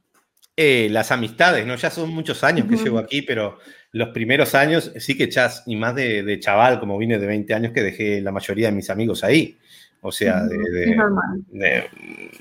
[0.58, 1.76] eh, las amistades, ¿no?
[1.76, 3.60] Ya son muchos años que llevo aquí, pero
[3.92, 7.74] los primeros años sí que echas, y más de, chaval, como vine de 20 años,
[7.74, 9.58] que dejé la mayoría de mis amigos ahí.
[10.02, 11.90] O sea, de,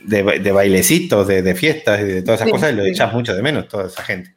[0.05, 3.87] de, bailecitos, de, fiestas, de todas esas cosas, y lo echas mucho de menos, toda
[3.87, 4.35] esa gente.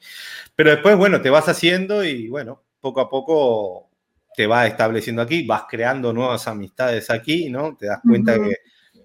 [0.56, 3.90] Pero después, bueno, te vas haciendo y, bueno, poco a poco
[4.36, 7.76] te vas estableciendo aquí, vas creando nuevas amistades aquí, ¿no?
[7.76, 8.56] Te das cuenta que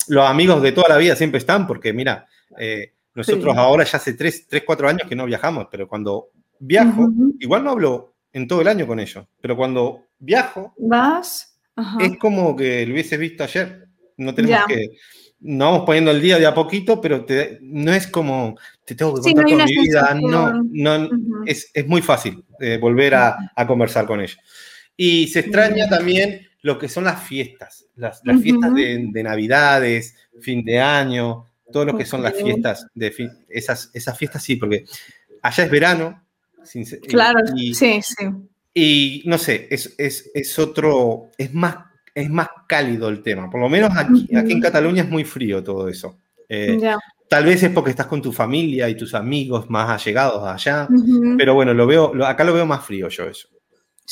[0.09, 2.27] los amigos de toda la vida siempre están, porque mira,
[2.59, 7.09] eh, nosotros ahora ya hace 3, 3, 4 años que no viajamos, pero cuando viajo,
[7.41, 11.59] igual no hablo en todo el año con ellos, pero cuando viajo, vas,
[12.01, 13.89] es como que lo hubiese visto ayer.
[14.17, 14.91] No tenemos que,
[15.41, 17.27] nos vamos poniendo el día de a poquito, pero
[17.61, 21.09] no es como te tengo que contar toda mi vida, no, no
[21.47, 24.39] es, es, muy fácil eh, volver a, a, conversar con ellos.
[24.97, 30.15] Y se extraña también lo que son las fiestas, las, las fiestas de, de, Navidades,
[30.41, 33.13] fin de año, todo lo que son las fiestas, de
[33.49, 34.85] esas, esas fiestas sí, porque
[35.43, 36.25] allá es verano.
[37.09, 38.27] Claro, sí, sí.
[38.75, 41.77] Y no sé, es, es, es otro, es más
[42.15, 43.51] es más cálido el tema.
[43.51, 46.19] Por lo menos aquí, aquí en Cataluña es muy frío todo eso.
[46.49, 46.79] Eh,
[47.29, 50.87] tal vez es porque estás con tu familia y tus amigos más allegados allá,
[51.39, 53.49] pero bueno, lo veo, acá lo veo más frío yo eso.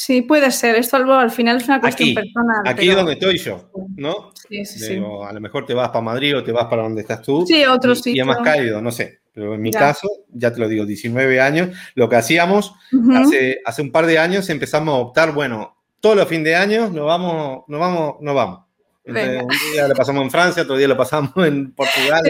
[0.02, 0.76] Sí, puede ser.
[0.76, 2.62] Esto al final es una cuestión personal.
[2.64, 4.32] Aquí es donde estoy yo, ¿no?
[4.48, 4.94] Sí, sí, sí.
[4.94, 7.44] A lo mejor te vas para Madrid o te vas para donde estás tú.
[7.46, 8.14] Sí, otro sitio.
[8.14, 9.20] Y es más cálido, no sé.
[9.34, 12.72] Pero en mi caso, ya te lo digo, 19 años, lo que hacíamos
[13.14, 16.88] hace, hace un par de años empezamos a optar, bueno, todos los fines de año
[16.88, 18.60] nos vamos, nos vamos, nos vamos.
[19.04, 22.22] un día lo pasamos en Francia, otro día lo pasamos en Portugal.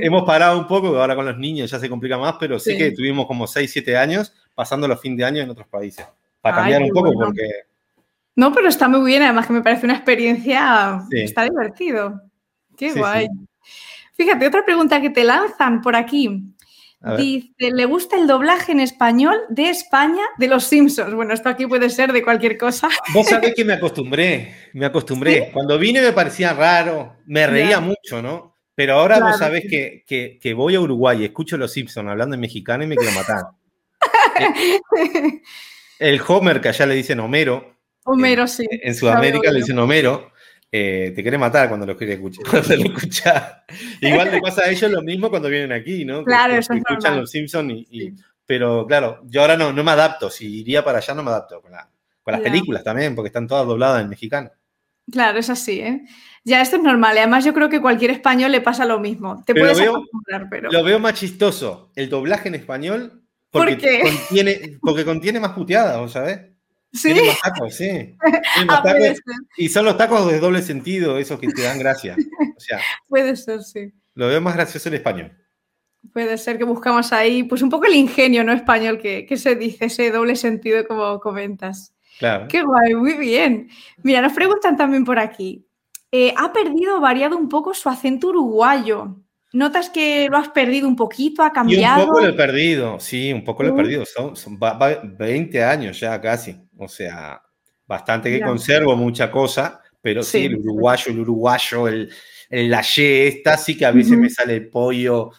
[0.00, 2.92] Hemos parado un poco, ahora con los niños ya se complica más, pero sí, que
[2.92, 6.06] tuvimos como 6, 7 años pasando los fines de año en otros países.
[6.44, 7.48] Para cambiar un poco porque...
[8.36, 12.20] No, pero está muy bien, además que me parece una experiencia, está divertido.
[12.76, 13.28] Qué guay.
[14.12, 16.42] Fíjate, otra pregunta que te lanzan por aquí.
[17.16, 21.14] Dice, ¿le gusta el doblaje en español de España de los Simpsons?
[21.14, 22.88] Bueno, esto aquí puede ser de cualquier cosa.
[23.14, 25.50] Vos sabés que me acostumbré, me acostumbré.
[25.52, 28.56] Cuando vine me parecía raro, me reía mucho, ¿no?
[28.74, 30.04] Pero ahora vos sabés que,
[30.40, 33.44] que, voy a Uruguay y escucho los Simpsons hablando en mexicano y me quiero matar.
[35.98, 37.76] el Homer, que allá le dicen Homero.
[38.04, 38.66] Homero, sí.
[38.70, 40.32] En Sudamérica le dicen Homero.
[40.76, 43.64] Eh, te quiere matar cuando lo quiere escuchar.
[44.00, 46.24] Igual le pasa a ellos lo mismo cuando vienen aquí, ¿no?
[46.24, 48.12] Claro, eso escuchan los Simpsons y,
[48.44, 50.30] Pero claro, yo ahora no, no me adapto.
[50.30, 51.62] Si iría para allá, no me adapto.
[51.62, 54.50] Con, las películas también, porque están todas dobladas en mexicano.
[55.12, 56.04] Claro, es así, ¿eh?
[56.42, 57.16] Ya, esto es normal.
[57.18, 59.44] Además, yo creo que cualquier español le pasa lo mismo.
[59.46, 60.04] Te puedes veo,
[60.50, 60.72] pero...
[60.72, 63.23] Lo veo más chistoso, el doblaje en español,
[63.54, 64.00] porque, ¿Por qué?
[64.02, 66.40] Contiene, porque contiene más puteadas, ¿sabes?
[66.92, 67.14] ¿Sí?
[67.14, 68.16] más tacos, sí.
[68.68, 68.82] Ah,
[69.56, 72.16] y son los tacos de doble sentido, esos que te dan gracia.
[73.08, 73.92] puede ser, sí.
[74.14, 75.32] Lo veo más gracioso en español.
[76.12, 79.84] Puede ser que buscamos ahí, pues un poco el ingenio no español que, se dice,
[79.84, 81.94] ese doble sentido como comentas.
[82.18, 82.48] Claro.
[82.48, 83.68] Qué guay, muy bien.
[84.02, 85.64] Mira, nos preguntan también por aquí.
[86.10, 89.16] Eh, ha perdido, variado un poco su acento uruguayo.
[89.54, 91.44] ¿Notas que lo has perdido un poquito?
[91.44, 92.02] ¿Ha cambiado?
[92.02, 94.04] un poco lo he perdido, sí, un poco lo he perdido.
[94.04, 96.56] Son, son 20 años ya casi.
[96.76, 97.40] O sea,
[97.86, 102.12] bastante que conservo mucha cosa, pero sí, el uruguayo, el uruguayo, el,
[102.50, 105.30] el laye, esta sí que a veces me sale el pollo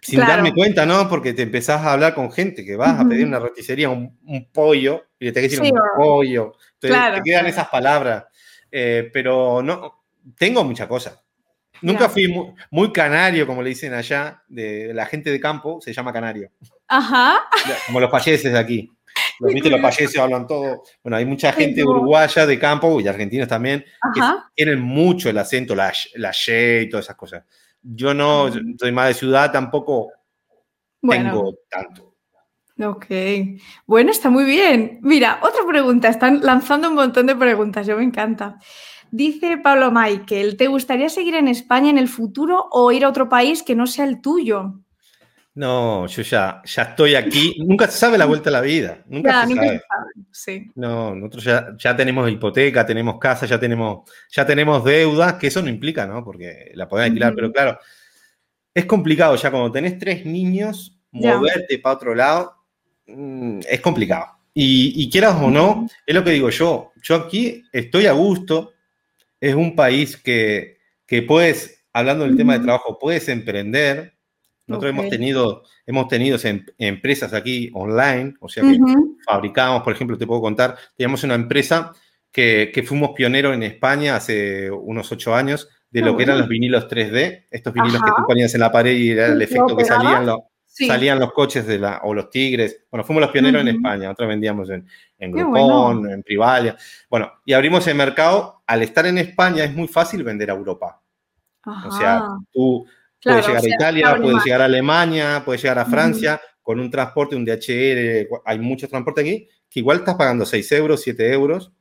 [0.00, 1.08] sin darme cuenta, ¿no?
[1.08, 5.06] Porque te empezás a hablar con gente que vas a pedir una roticería, un, pollo,
[5.18, 6.52] y le tenés que decir un pollo.
[6.80, 8.26] Entonces te quedan esas palabras.
[8.70, 10.04] Eh, pero no,
[10.36, 11.23] tengo mucha cosa.
[11.82, 12.32] Nunca fui
[12.70, 16.50] muy, canario, como le dicen allá, de la gente de campo, se llama canario.
[16.88, 17.40] Ajá.
[17.86, 18.90] Como los payeses de aquí.
[19.40, 19.70] Los, ¿viste?
[19.70, 20.82] los payeses hablan todo.
[21.02, 23.84] Bueno, hay mucha gente uruguaya de campo y argentinos también
[24.14, 24.20] que
[24.54, 27.44] tienen mucho el acento, la, la y todas esas cosas.
[27.82, 30.10] Yo no, soy más de ciudad, tampoco
[31.00, 32.14] tengo tanto.
[32.82, 33.06] Ok,
[33.86, 34.98] bueno, está muy bien.
[35.02, 38.58] Mira, otra pregunta, están lanzando un montón de preguntas, yo me encanta.
[39.16, 43.28] Dice Pablo Michael, ¿te gustaría seguir en España en el futuro o ir a otro
[43.28, 44.80] país que no sea el tuyo?
[45.54, 47.54] No, yo ya, ya estoy aquí.
[47.64, 49.04] Nunca se sabe la vuelta a la vida.
[49.06, 49.82] Nunca se sabe.
[50.32, 50.68] Sí.
[50.74, 51.44] No, nosotros
[51.78, 56.24] ya, tenemos hipoteca, tenemos casa, ya tenemos, ya tenemos deudas, que eso no implica, ¿no?
[56.24, 57.78] Porque la podemos alquilar, pero claro,
[58.74, 62.52] es complicado ya cuando tenés tres niños, moverte para otro lado
[63.06, 64.26] mm, es complicado.
[64.52, 66.92] Y, quieras o no, es lo que digo yo.
[67.00, 68.73] Yo aquí estoy a gusto,
[69.44, 70.78] es un país que,
[71.28, 74.14] puedes, hablando del tema de trabajo, puedes emprender.
[74.66, 78.78] Nosotros hemos tenido, hemos tenido em, empresas aquí online, o sea que
[79.26, 81.92] fabricamos, por ejemplo, te puedo contar, teníamos una empresa
[82.32, 86.88] que, fuimos pioneros en España hace unos ocho años de lo que eran los vinilos
[86.88, 90.26] 3D, estos vinilos que tú ponías en la pared y era el efecto que salían
[90.78, 92.84] los, salían los coches de la, o los tigres.
[92.90, 94.86] Bueno, fuimos los pioneros en España, nosotros vendíamos en,
[95.18, 96.76] en Groupon, en Privalia.
[97.08, 98.62] Bueno, y abrimos el mercado.
[98.66, 101.00] Al estar en España es muy fácil vender a Europa.
[101.86, 102.86] O sea, tú
[103.22, 107.36] puedes llegar a Italia, puedes llegar a Alemania, puedes llegar a Francia con un transporte,
[107.36, 111.72] un DHL, hay mucho transporte aquí, que igual estás pagando 6 euros, 7 euros.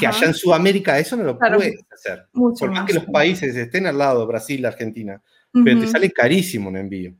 [0.00, 2.26] Que allá en Sudamérica eso no lo puedes hacer.
[2.32, 5.20] Por más, que los países estén al lado, Brasil, Argentina,
[5.52, 7.14] pero te sale carísimo un envío.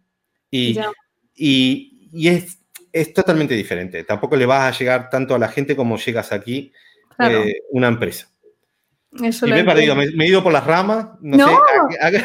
[0.57, 0.79] Y,
[1.35, 2.59] y, y es,
[2.93, 4.05] es totalmente diferente.
[4.05, 6.73] Tampoco le vas a llegar tanto a la gente como llegas aquí
[7.19, 8.29] eh, una empresa.
[9.23, 11.09] Eso y me he perdido, me, he ido por las ramas.
[11.21, 12.25] No, sé.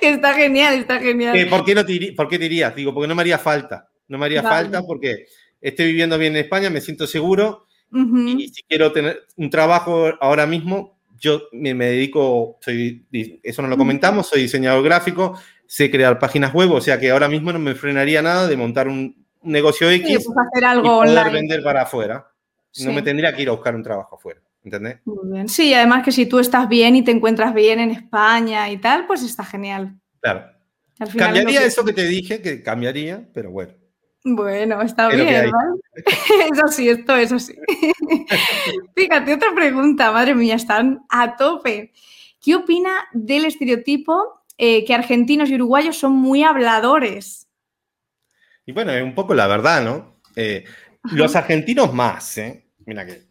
[0.00, 1.36] está genial, está genial.
[1.36, 2.38] Eh, ¿por, qué no te, ¿Por qué?
[2.38, 3.88] Digo, porque no me haría falta.
[4.08, 5.26] No me haría falta porque
[5.60, 7.66] estoy viviendo bien en España, me siento seguro.
[7.92, 13.04] Y si quiero tener un trabajo ahora mismo, yo me, dedico, soy,
[13.42, 15.38] eso no lo comentamos, soy diseñador gráfico,
[15.70, 18.88] sé crear páginas web, o sea que ahora mismo no me frenaría nada de montar
[18.88, 22.26] un, negocio X pues hacer algo y poder vender para afuera.
[22.84, 24.40] No me tendría que ir a buscar un trabajo afuera.
[24.64, 24.98] ¿Entendés?
[25.04, 25.48] Muy bien.
[25.48, 29.06] Sí, además que si tú estás bien y te encuentras bien en España y tal,
[29.06, 29.94] pues está genial.
[30.20, 30.44] Claro.
[31.16, 33.72] Cambiaría eso que te dije, que cambiaría, pero bueno.
[34.24, 35.50] Bueno, está bien,
[36.52, 37.54] Eso sí, esto, eso sí.
[38.96, 41.92] Fíjate, otra pregunta, madre mía, están a tope.
[42.42, 47.48] ¿Qué opina del estereotipo eh, que argentinos y uruguayos son muy habladores?
[48.66, 50.20] Y bueno, es un poco la verdad, ¿no?
[50.36, 50.64] Eh,
[51.12, 52.66] los argentinos más, ¿eh?
[52.84, 53.22] Mira que.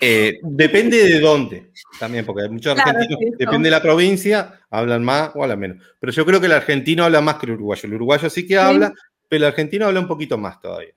[0.00, 5.44] Eh, depende de dónde también, porque muchos argentinos, depende de la provincia, hablan más o
[5.44, 5.86] hablan menos.
[6.00, 7.86] Pero yo creo que el argentino habla más que el uruguayo.
[7.86, 8.92] El uruguayo sí que habla,
[9.28, 10.92] pero el argentino habla un poquito más todavía.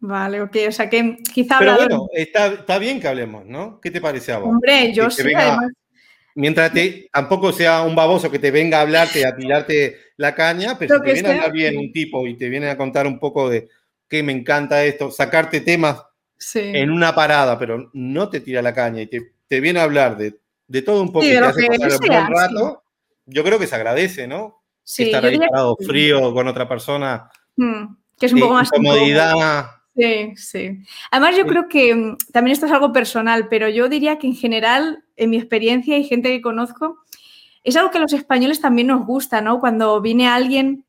[0.00, 3.80] Vale, ok, o sea que quizá Pero bueno, está, bien que hablemos, ¿no?
[3.80, 4.48] ¿Qué te parece a vos?
[4.48, 5.70] Hombre, yo sí, además...
[6.36, 10.78] Mientras te, tampoco sea un baboso que te venga a hablarte, a tirarte la caña,
[10.78, 13.18] pero si te viene a hablar bien un tipo y te viene a contar un
[13.18, 13.70] poco de
[14.06, 16.02] que me encanta esto, sacarte temas
[16.54, 20.82] en una parada, pero no te tira la caña y te, viene a hablar de,
[20.82, 22.82] todo un poco y te hace pasar un rato,
[23.24, 24.62] yo creo que se agradece, ¿no?
[24.84, 27.30] Estar ahí parado frío con otra persona.
[27.56, 28.70] Hmm, que es un poco más.
[28.70, 29.75] Comodidad.
[29.96, 30.78] Sí, sí.
[31.10, 34.34] Además, yo creo que mm, también esto es algo personal, pero yo diría que en
[34.34, 36.98] general, en mi experiencia y gente que conozco,
[37.64, 39.60] es algo que a los españoles también nos gusta, ¿no?
[39.60, 40.84] Cuando viene alguien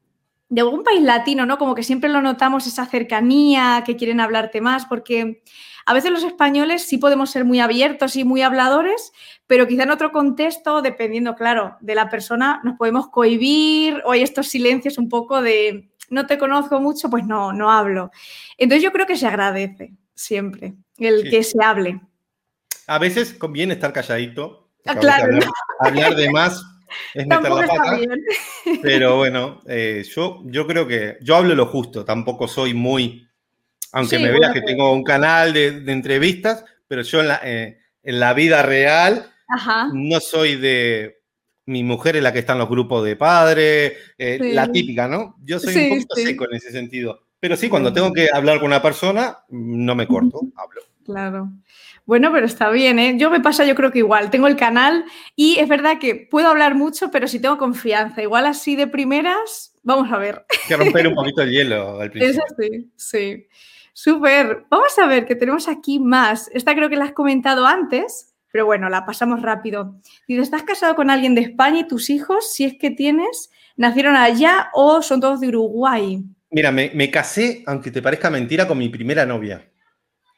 [0.49, 1.57] de algún país latino, ¿no?
[1.57, 5.43] Como que siempre lo notamos esa cercanía, que quieren hablarte más, porque
[5.85, 9.13] a veces los españoles sí podemos ser muy abiertos y muy habladores,
[9.47, 14.21] pero quizá en otro contexto, dependiendo, claro, de la persona, nos podemos cohibir o hay
[14.23, 18.11] estos silencios un poco de no te conozco mucho, pues no, no hablo.
[18.57, 22.01] Entonces yo creo que se agradece siempre el que se hable.
[22.87, 24.69] A veces conviene estar calladito.
[24.83, 25.37] Claro.
[25.79, 26.63] hablar de más
[27.13, 27.99] es meter la pata.
[28.81, 33.27] Pero bueno, eh, yo, yo creo que yo hablo lo justo, tampoco soy muy,
[33.91, 38.19] aunque me veas que tengo un canal de, entrevistas, pero yo en la, eh, en
[38.19, 39.31] la vida real
[39.93, 41.16] no soy de...
[41.67, 45.35] Mi mujer es la que está en los grupos de padres, eh, la típica, ¿no?
[45.43, 47.27] Yo soy un poquito seco en ese sentido.
[47.39, 50.81] Pero sí, cuando tengo que hablar con una persona, no me corto, hablo.
[51.05, 51.51] Claro.
[52.07, 53.15] Bueno, pero está bien, ¿eh?
[53.17, 54.29] Yo me pasa, yo creo que igual.
[54.29, 55.03] Tengo el canal
[55.35, 58.21] y es verdad que puedo hablar mucho, pero si tengo confianza.
[58.21, 60.45] Igual así de primeras, vamos a ver.
[60.49, 62.43] Hay que romper un poquito el hielo al principio.
[62.43, 63.47] Eso sí, sí.
[63.91, 64.65] Súper.
[64.69, 66.49] Vamos a ver que tenemos aquí más.
[66.53, 69.95] Esta creo que la has comentado antes, pero bueno, la pasamos rápido.
[70.27, 74.15] Dice, ¿estás casado con alguien de España y tus hijos, si es que tienes, nacieron
[74.15, 76.23] allá o son todos de Uruguay?
[76.49, 79.69] Mira, me, me casé, aunque te parezca mentira, con mi primera novia.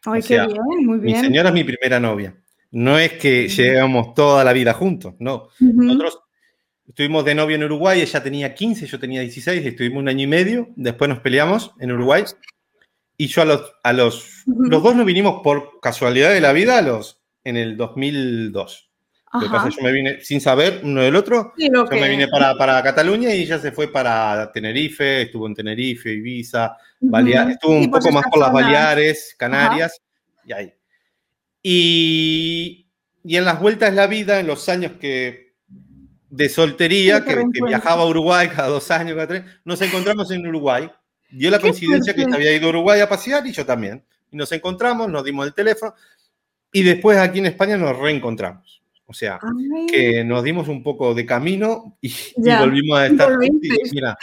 [0.06, 1.18] Ay, qué bien, muy bien.
[1.18, 2.36] Mi señora es mi primera novia.
[2.72, 5.50] No es que llegamos toda la vida juntos, no.
[5.60, 6.20] Nosotros
[6.88, 10.28] estuvimos de novio en Uruguay, ella tenía 15, yo tenía 16, estuvimos un año y
[10.28, 12.24] medio, después nos peleamos en Uruguay.
[13.18, 16.78] Y yo a los, a los, los dos nos vinimos por casualidad de la vida
[16.78, 18.90] a los, en el 2002.
[19.32, 21.54] Lo que pasa yo me vine sin saber uno del otro.
[21.56, 26.12] yo me vine para, para, Cataluña y ella se fue para Tenerife, estuvo en Tenerife,
[26.12, 30.02] Ibiza, estuvo un pues poco más por las Baleares, Canarias
[30.44, 30.74] y ahí.
[31.62, 32.88] Y,
[33.24, 35.50] y, en las vueltas de la vida, en los años que
[36.30, 40.90] de soltería, que, viajaba a Uruguay cada dos años, cada tres, nos encontramos en Uruguay.
[41.30, 44.04] Dio la coincidencia que había ido a Uruguay a pasear y yo también.
[44.32, 45.94] Y nos encontramos, nos dimos el teléfono
[46.72, 48.80] y después aquí en España nos reencontramos.
[49.06, 49.40] O sea,
[49.92, 53.80] que nos dimos un poco de camino y, volvimos a estar juntos.
[53.92, 54.16] mira,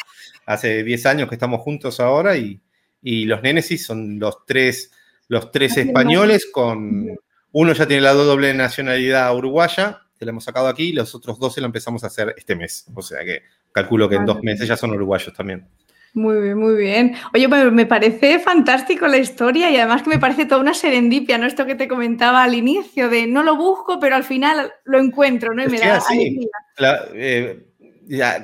[0.46, 2.60] hace 10 años que estamos juntos ahora y,
[3.02, 4.92] los Nénesis son los tres,
[5.28, 7.18] los tres españoles con...
[7.52, 11.38] Uno ya tiene la doble nacionalidad uruguaya, que la hemos sacado aquí, y los otros
[11.38, 12.86] dos se lo empezamos a hacer este mes.
[12.94, 15.66] O sea que calculo que en dos meses ya son uruguayos también.
[16.16, 17.14] Muy bien, muy bien.
[17.34, 21.44] Oye, me parece fantástico la historia y además que me parece toda una serendipia, ¿no?
[21.44, 25.52] Esto que te comentaba al inicio, de no lo busco, pero al final lo encuentro,
[25.52, 25.62] ¿no?
[25.62, 26.02] Y me da
[27.12, 27.66] eh,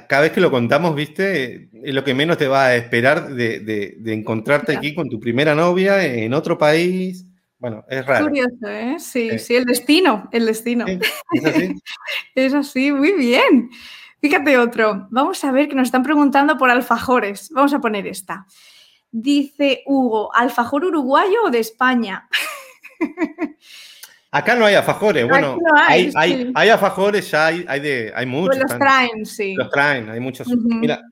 [0.06, 3.96] cada vez que lo contamos, viste, es lo que menos te va a esperar de,
[4.04, 7.24] encontrarte aquí con tu primera novia en otro país.
[7.58, 8.26] Bueno, es raro.
[8.26, 8.96] Curioso, ¿eh?
[8.98, 10.84] Sí, sí, el destino, el destino.
[10.86, 11.74] es así.
[12.34, 13.70] es así, muy bien.
[14.22, 15.08] Fíjate otro.
[15.10, 17.50] Vamos a ver que nos están preguntando por alfajores.
[17.50, 18.46] Vamos a poner esta.
[19.10, 22.28] Dice Hugo, ¿alfajor uruguayo o de España?
[24.30, 28.56] Acá no hay alfajores, bueno, hay, hay, hay, alfajores, ya hay, hay, de, hay muchos.
[28.56, 29.54] Pues los traen, sí.
[29.54, 30.48] Los traen, hay muchos.
[30.48, 31.02] Mira,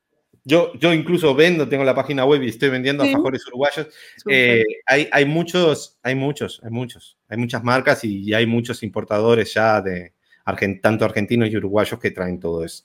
[0.42, 3.88] yo, yo incluso vendo, tengo la página web y estoy vendiendo alfajores uruguayos.
[4.26, 7.18] Eh, hay, hay muchos, hay muchos, hay muchos.
[7.28, 10.14] Hay muchas marcas y, hay muchos importadores ya de
[10.80, 12.84] tanto argentinos y uruguayos que traen todo eso.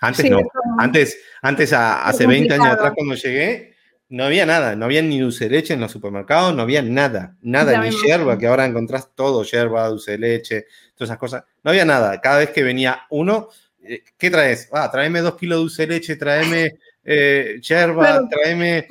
[0.00, 0.38] Antes no.
[0.78, 3.74] Antes, antes hace 20 años atrás cuando llegué,
[4.08, 7.36] no había nada, no había ni dulce de leche en los supermercados, no había nada,
[7.40, 11.44] nada, ni yerba, que ahora encontrás todo, yerba, dulce de leche, todas esas cosas.
[11.62, 12.20] No había nada.
[12.20, 13.48] Cada vez que venía uno,
[13.82, 14.68] eh, ¿qué traes?
[14.72, 16.74] Ah, tráeme dos kilos de dulce de leche, tráeme
[17.04, 18.86] eh, yerba, tráeme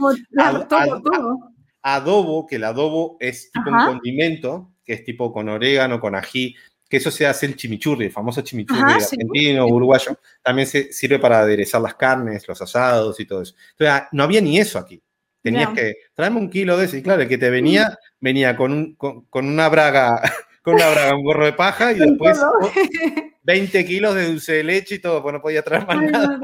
[1.84, 6.56] adobo, que el adobo es tipo un condimento, que es tipo con orégano, con ají,
[6.94, 11.40] que eso se hace el chimichurri, el famoso chimichurri argentino, uruguayo, también se sirve para
[11.40, 13.56] aderezar las carnes, los asados y todo eso.
[13.72, 15.02] Entonces, ah, no había ni eso aquí.
[15.42, 16.96] Tenías que traerme un kilo de eso.
[16.96, 20.22] Y claro, el que te venía, venía con, un, con, una braga,
[20.64, 22.40] con una braga, un gorro de paja y después
[23.44, 26.40] 20 kilos de dulce de leche y todo, pues no podía traer más nada.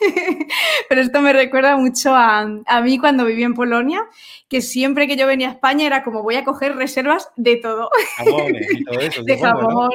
[0.88, 4.04] Pero esto me recuerda mucho a, a, mí cuando viví en Polonia,
[4.48, 7.90] que siempre que yo venía a España era como voy a coger reservas de todo.
[8.24, 9.22] y todo eso.
[9.24, 9.90] De jamón.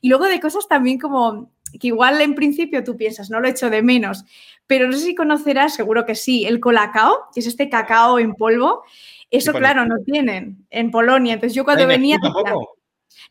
[0.00, 3.68] Y luego de cosas también como que igual en principio tú piensas, no lo echo
[3.68, 4.24] de menos,
[4.68, 8.34] pero no sé si conocerás, seguro que sí, el colacao, que es este cacao en
[8.34, 8.84] polvo.
[9.28, 11.34] Eso, claro, no tienen en Polonia.
[11.34, 12.18] Entonces yo cuando venía...
[12.22, 12.76] tampoco?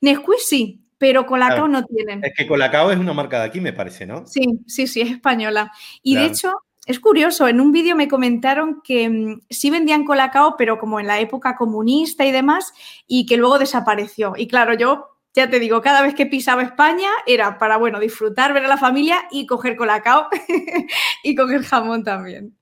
[0.02, 2.24] Nesquik sí, pero Colacao no tienen.
[2.24, 4.26] Es que Colacao es una marca de aquí, me parece, ¿no?
[4.26, 5.72] Sí, sí, sí, es española.
[6.02, 6.54] Y de hecho,
[6.86, 11.08] es curioso, en un vídeo me comentaron que mm, sí vendían Colacao, pero como en
[11.08, 12.74] la época comunista y demás,
[13.08, 14.34] y que luego desapareció.
[14.38, 18.54] Y claro, yo ya te digo, cada vez que pisaba España era para, bueno, disfrutar,
[18.54, 20.28] ver a la familia y coger colacao
[21.24, 22.58] y coger jamón también.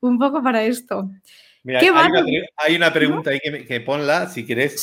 [0.00, 1.10] Un poco para esto.
[1.62, 1.80] Mira,
[2.56, 4.82] hay, una, pregunta ahí que, ponla, si querés.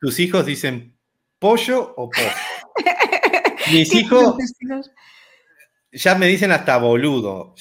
[0.00, 0.97] ¿Tus hijos dicen
[1.38, 2.28] pollo o pollo?
[3.72, 4.36] Mis hijos
[5.92, 7.54] ya me dicen hasta boludo.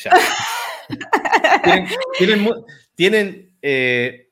[2.95, 4.29] tienen, eh,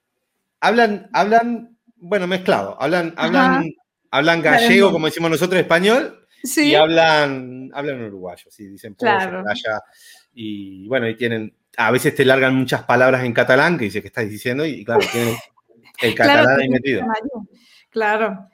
[0.59, 3.73] hablan, hablan, bueno, mezclado, hablan, hablan
[4.15, 6.25] Hablan gallego, como decimos nosotros, español,
[6.55, 9.43] y hablan, hablan uruguayo, sí, dicen claro.
[10.33, 14.07] y bueno, y tienen, a veces te largan muchas palabras en catalán que dice que
[14.07, 15.35] estás diciendo, y claro, tienen
[16.01, 17.05] el catalán ahí metido.
[17.89, 18.47] Claro.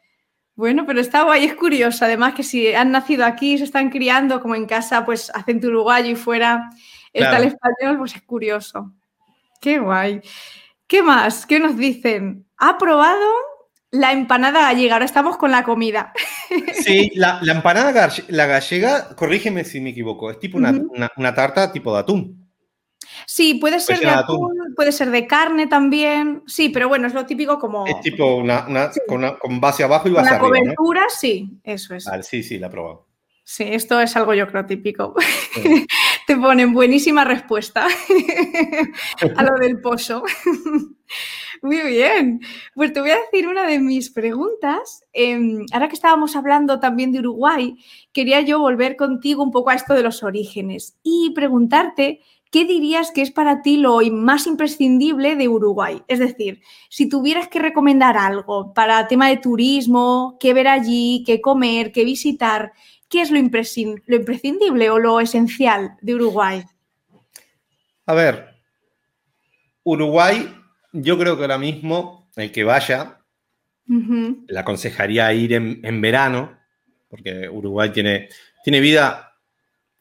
[0.55, 2.05] Bueno, pero está guay, es curioso.
[2.05, 6.11] Además que si han nacido aquí, se están criando como en casa, pues acento uruguayo
[6.11, 6.69] y fuera
[7.13, 8.93] el español, pues es curioso.
[9.59, 10.21] Qué guay.
[10.87, 11.45] ¿Qué más?
[11.45, 12.45] ¿Qué nos dicen?
[12.57, 13.25] ¿Ha probado
[13.91, 16.13] la empanada gallega, ahora estamos con la comida.
[16.73, 21.99] Sí, la, empanada la gallega, corrígeme si me equivoco, es tipo una, tarta tipo de
[21.99, 22.40] atún.
[23.25, 26.43] Sí, puede ser de atún, puede ser de carne también.
[26.47, 27.85] Sí, pero bueno, es lo típico como.
[27.85, 28.65] Es tipo una,
[29.07, 30.47] con, base abajo y base arriba.
[30.47, 32.05] La cobertura, sí, eso es.
[32.21, 33.11] sí, sí, la he probado.
[33.43, 35.13] Sí, esto es algo yo creo típico.
[36.27, 37.85] Te ponen buenísima respuesta
[39.35, 40.23] a lo del pozo.
[41.61, 42.39] Muy bien.
[42.73, 45.03] Pues te voy a decir una de mis preguntas.
[45.11, 47.75] Em, ahora que estábamos hablando también de Uruguay,
[48.13, 52.21] quería yo volver contigo un poco a esto de los orígenes y preguntarte
[52.51, 56.03] ¿qué dirías que es para ti lo más imprescindible de Uruguay?
[56.07, 61.41] Es decir, si tuvieras que recomendar algo para tema de turismo, qué ver allí, qué
[61.41, 62.73] comer, qué visitar,
[63.09, 66.63] ¿qué es lo, imprescindible o lo esencial de Uruguay?
[68.05, 68.49] A ver,
[69.83, 70.53] Uruguay,
[70.91, 73.17] yo creo que ahora mismo el que vaya,
[73.87, 76.57] le aconsejaría ir en, verano,
[77.09, 78.29] porque Uruguay tiene,
[78.63, 79.30] tiene vida,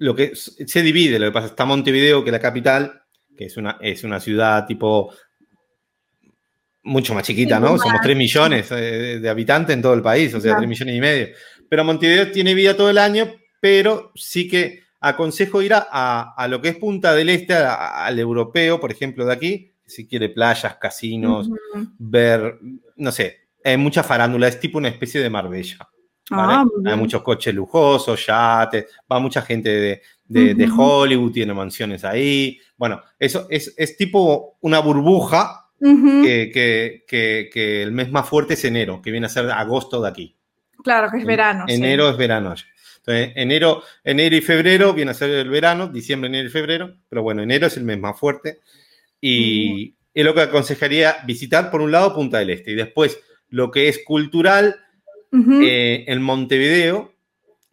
[0.01, 3.03] lo que se divide, lo que pasa está Montevideo, que es la capital,
[3.36, 5.12] que es una, es una ciudad tipo
[6.82, 7.76] mucho más chiquita, ¿no?
[7.76, 11.01] Somos 3 millones eh, de, habitantes en todo el país, o sea, 3 millones y
[11.01, 11.28] medio.
[11.68, 13.30] Pero Montevideo tiene vida todo el año,
[13.61, 18.90] pero sí que aconsejo ir a, lo que es Punta del Este, al europeo, por
[18.90, 21.51] ejemplo, de aquí, si quiere playas, casinos,
[21.98, 22.59] ver,
[22.96, 25.90] no sé, hay mucha farándula, es tipo una especie de Marbella.
[26.31, 32.59] Ah, hay muchos coches lujosos, yates, va mucha gente de, Hollywood, tiene mansiones ahí.
[32.76, 39.01] Bueno, eso es, es tipo una burbuja que, que, el mes más fuerte es enero,
[39.03, 40.37] que viene a ser agosto de aquí.
[40.83, 41.64] Claro, que es verano.
[41.68, 42.55] Enero es verano.
[42.99, 47.22] Entonces, enero, enero y febrero viene a ser el verano, diciembre, enero y febrero, pero
[47.22, 48.61] bueno, enero es el mes más fuerte.
[49.20, 53.18] Y es lo que aconsejaría visitar, por un lado, Punta del Este, y después
[53.49, 54.76] lo que es cultural,
[55.33, 57.12] eh, en Montevideo,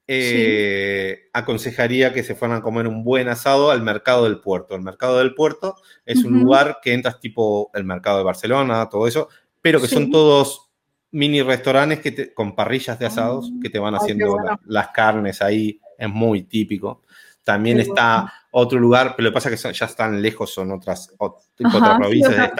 [0.08, 4.76] eh, aconsejaría que se fueran a comer un buen asado al mercado del puerto.
[4.76, 9.08] El mercado del puerto es un lugar que entras tipo el mercado de Barcelona, todo
[9.08, 9.28] eso,
[9.62, 10.70] pero que son todos
[11.12, 13.60] mini restaurantes que con parrillas de asados ah.
[13.62, 17.04] que te van haciendo las carnes ahí, es muy típico.
[17.44, 21.14] También está otro lugar, pero lo que pasa es que ya están lejos, son otras,
[21.18, 22.52] otras provincias.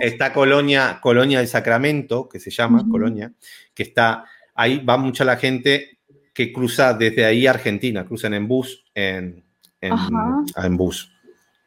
[0.00, 3.32] está, Colonia, Colonia del Sacramento, que se llama Colonia,
[3.72, 4.24] que está,
[4.54, 5.98] ahí va mucha la gente
[6.32, 9.44] que cruza desde ahí a Argentina, cruzan en bus, en,
[9.80, 11.12] en bus,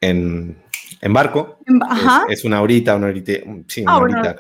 [0.02, 0.58] en
[1.02, 1.60] en barco.
[2.30, 3.34] Es, una horita, una horita,
[3.68, 4.36] sí, una ah, horita,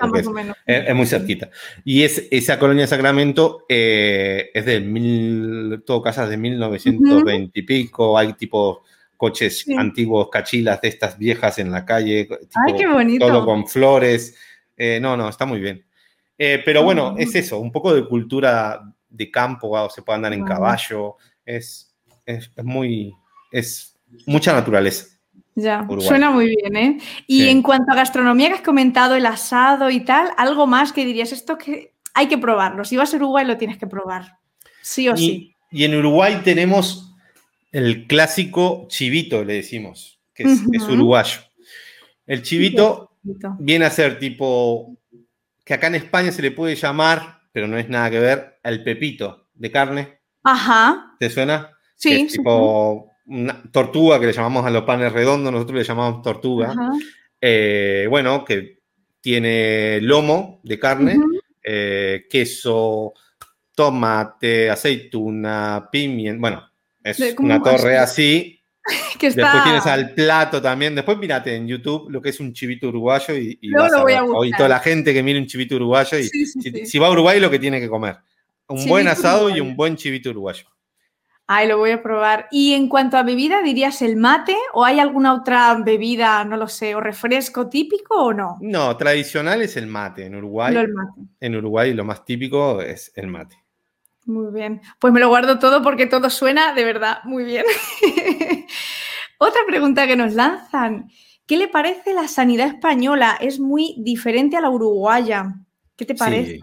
[0.66, 1.50] es, muy cerquita.
[1.84, 7.64] Y es, esa colonia de Sacramento eh, es de mil, todo casas de 1920 y
[7.64, 8.84] pico, hay tipo
[9.16, 12.28] coches antiguos, cachilas de estas viejas en la calle.
[12.68, 13.26] Ay, qué bonito.
[13.28, 14.36] Todo con flores.
[14.76, 15.84] Eh, no, no, está muy bien.
[16.38, 20.46] Eh, pero bueno, es eso, un poco de cultura de campo, se puede andar en
[20.46, 21.16] caballo,
[21.46, 23.14] es, es, es muy,
[23.52, 25.08] es mucha naturaleza.
[25.56, 26.98] Ya, suena muy bien, ¿eh?
[27.26, 31.04] Y en cuanto a gastronomía que has comentado, el asado y tal, algo más que
[31.04, 32.86] dirías, esto que hay que probarlo.
[32.86, 34.38] Si vas a Uruguay lo tienes que probar,
[34.84, 35.56] sí o sí.
[35.72, 37.16] Y en Uruguay tenemos
[37.72, 41.40] el clásico chivito, le decimos, que es, uruguayo.
[42.28, 43.18] El chivito
[43.60, 44.96] viene a ser tipo,
[45.68, 48.84] que acá en España se le puede llamar, pero no es nada que ver, el
[48.84, 50.20] pepito de carne.
[50.44, 51.18] Ajá.
[51.20, 51.72] ¿Te suena?
[51.94, 52.28] Sí.
[52.28, 56.74] tipo una tortuga que le llamamos a los panes redondos, nosotros le llamamos tortuga.
[57.42, 58.80] Eh, bueno, que
[59.20, 61.20] tiene lomo de carne,
[61.62, 63.14] eh, queso,
[63.76, 66.40] tomate, aceituna, pimienta.
[66.40, 66.72] Bueno,
[67.04, 68.57] es una torre así.
[69.20, 70.96] que Después tienes al plato también.
[70.96, 74.04] Después mírate en YouTube lo que es un chivito uruguayo y, y vas a
[74.58, 76.18] toda la gente que mire un chivito uruguayo.
[76.18, 78.18] Y si, va a Uruguay, lo que tiene que comer.
[78.68, 80.66] Un buen asado y un buen chivito uruguayo.
[81.50, 82.48] Ay, lo voy a probar.
[82.52, 86.68] Y en cuanto a bebida, ¿dirías el mate o hay alguna otra bebida, no lo
[86.68, 88.58] sé, o refresco típico o no?
[88.60, 90.76] No, tradicional es el mate en Uruguay.
[91.40, 93.67] En Uruguay lo más típico es el mate.
[94.28, 94.82] Muy bien.
[95.00, 97.64] Pues me lo guardo todo porque todo suena de verdad muy bien.
[99.38, 101.10] otra pregunta que nos lanzan.
[101.46, 103.38] ¿Qué le parece la sanidad española?
[103.40, 105.56] Es muy diferente a la uruguaya.
[105.96, 106.60] ¿Qué te parece?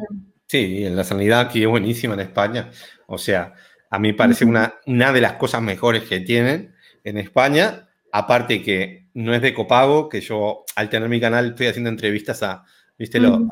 [0.47, 2.71] Sí, sí la sanidad aquí es buenísima en España.
[3.07, 3.55] O sea,
[3.89, 7.89] a mí parece una, una de las cosas mejores que tienen en España.
[8.13, 12.43] Aparte que no es de copago, que yo al tener mi canal estoy haciendo entrevistas
[12.43, 12.65] a,
[12.99, 13.21] ¿viste?
[13.21, 13.49] Lo,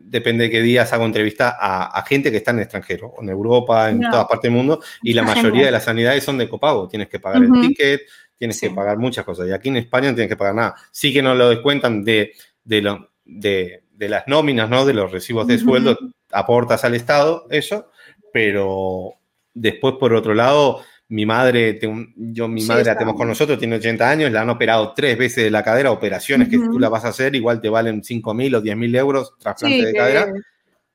[0.00, 3.90] depende de qué días hago entrevistas a, gente que está en el extranjero, en Europa,
[3.90, 6.88] en todas partes del mundo, y la mayoría de las sanidades son de copago.
[6.88, 8.02] Tienes que pagar el ticket,
[8.36, 9.48] tienes que pagar muchas cosas.
[9.48, 10.74] Y aquí en España no tienes que pagar nada.
[10.90, 12.32] Sí que no lo descuentan de,
[12.64, 14.84] de, lo, de, de las nóminas, ¿no?
[14.84, 15.98] De los recibos de sueldo,
[16.32, 17.90] aportas al Estado, eso,
[18.32, 19.18] pero
[19.60, 21.78] Después, por otro lado, mi madre,
[22.16, 25.44] yo mi madre la tenemos con nosotros, tiene 80 años, la han operado tres veces
[25.44, 28.54] de la cadera, operaciones que tú la vas a hacer, igual te valen 5 mil
[28.54, 30.32] o 10 mil euros, trasplante de cadera.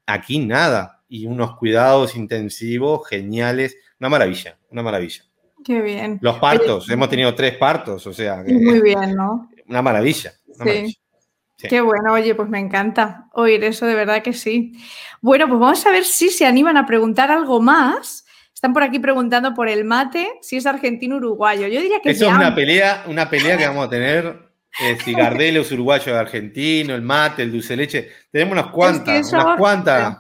[0.05, 1.01] Aquí nada.
[1.07, 3.75] Y unos cuidados intensivos geniales.
[3.99, 5.23] Una maravilla, una maravilla.
[5.63, 6.19] Qué bien.
[6.21, 8.43] Los partos, hemos tenido tres partos, o sea.
[8.43, 9.49] muy bien, ¿no?
[9.67, 10.33] Una maravilla.
[10.63, 10.97] sí.
[11.57, 14.73] Qué bueno, oye, pues me encanta oír eso, de verdad que sí.
[15.21, 18.25] Bueno, pues vamos a ver si se animan a preguntar algo más
[18.63, 21.67] están por aquí preguntando por el mate, si es argentino-uruguayo.
[21.67, 24.39] Yo diría que Eso es una pelea, una pelea que vamos a tener.
[24.81, 28.09] Eh, si Gardel es uruguayo argentino, el mate, el dulce leche.
[28.31, 30.17] Tenemos unas cuantas, unas cuantas.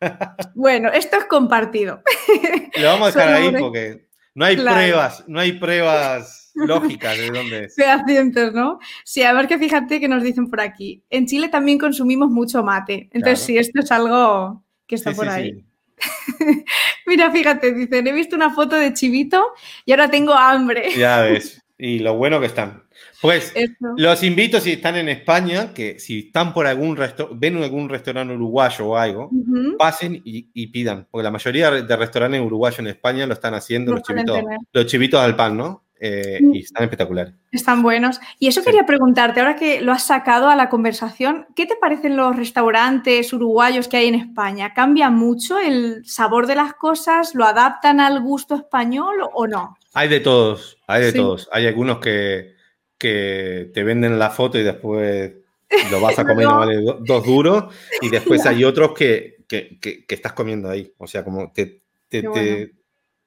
[0.54, 2.02] Bueno, esto es compartido.
[2.76, 7.64] Lo vamos a dejar ahí porque no hay pruebas, no hay pruebas lógicas de dónde
[7.64, 7.74] es.
[7.74, 8.78] Fehacientes, ¿no?
[9.04, 11.02] Sí, a ver que fíjate que nos dicen por aquí.
[11.10, 13.10] En Chile también consumimos mucho mate.
[13.12, 15.64] Entonces, sí, esto es algo que está por ahí.
[17.06, 19.44] Mira, fíjate, dicen, he visto una foto de Chivito
[19.84, 20.90] y ahora tengo hambre.
[20.96, 22.84] Ya ves, y lo bueno que están.
[23.20, 23.52] Pues
[23.96, 28.34] los invito si están en España, que si están por algún restaurante, ven algún restaurante
[28.34, 29.30] uruguayo o algo,
[29.78, 34.02] pasen y, pidan, porque la mayoría de restaurantes uruguayos en España lo están haciendo los
[34.02, 34.40] chivitos,
[34.72, 35.84] los chivitos al pan, ¿no?
[36.02, 36.54] Eh, mm.
[36.54, 37.34] y están espectaculares.
[37.52, 38.20] Están buenos.
[38.38, 42.16] Y eso quería preguntarte, ahora que lo has sacado a la conversación, ¿qué te parecen
[42.16, 44.72] los restaurantes uruguayos que hay en España?
[44.72, 47.34] ¿Cambia mucho el sabor de las cosas?
[47.34, 49.76] ¿Lo adaptan al gusto español o no?
[49.92, 51.50] Hay de todos, hay de todos.
[51.52, 52.54] Hay algunos que,
[52.96, 55.32] que te venden la foto y después
[55.90, 56.56] lo vas a comer no.
[56.56, 60.90] vale dos duros y después hay otros que, que, que, estás comiendo ahí.
[60.96, 62.72] O sea, como te, te,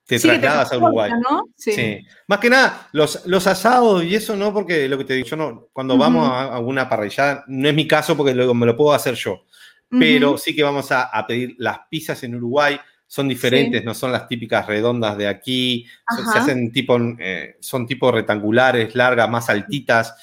[0.05, 1.11] te trasladas a Uruguay.
[1.55, 2.05] Sí.
[2.27, 5.35] Más que nada, los, los asados y eso no, porque lo que te digo, yo
[5.35, 8.93] no, cuando vamos a, una parrillada, no es mi caso porque luego me lo puedo
[8.93, 9.45] hacer yo,
[9.89, 14.27] pero sí que vamos a, pedir las pizzas en Uruguay, son diferentes, no son las
[14.27, 15.85] típicas redondas de aquí,
[16.31, 20.15] se hacen tipo, eh, son tipo rectangulares, largas, más altitas,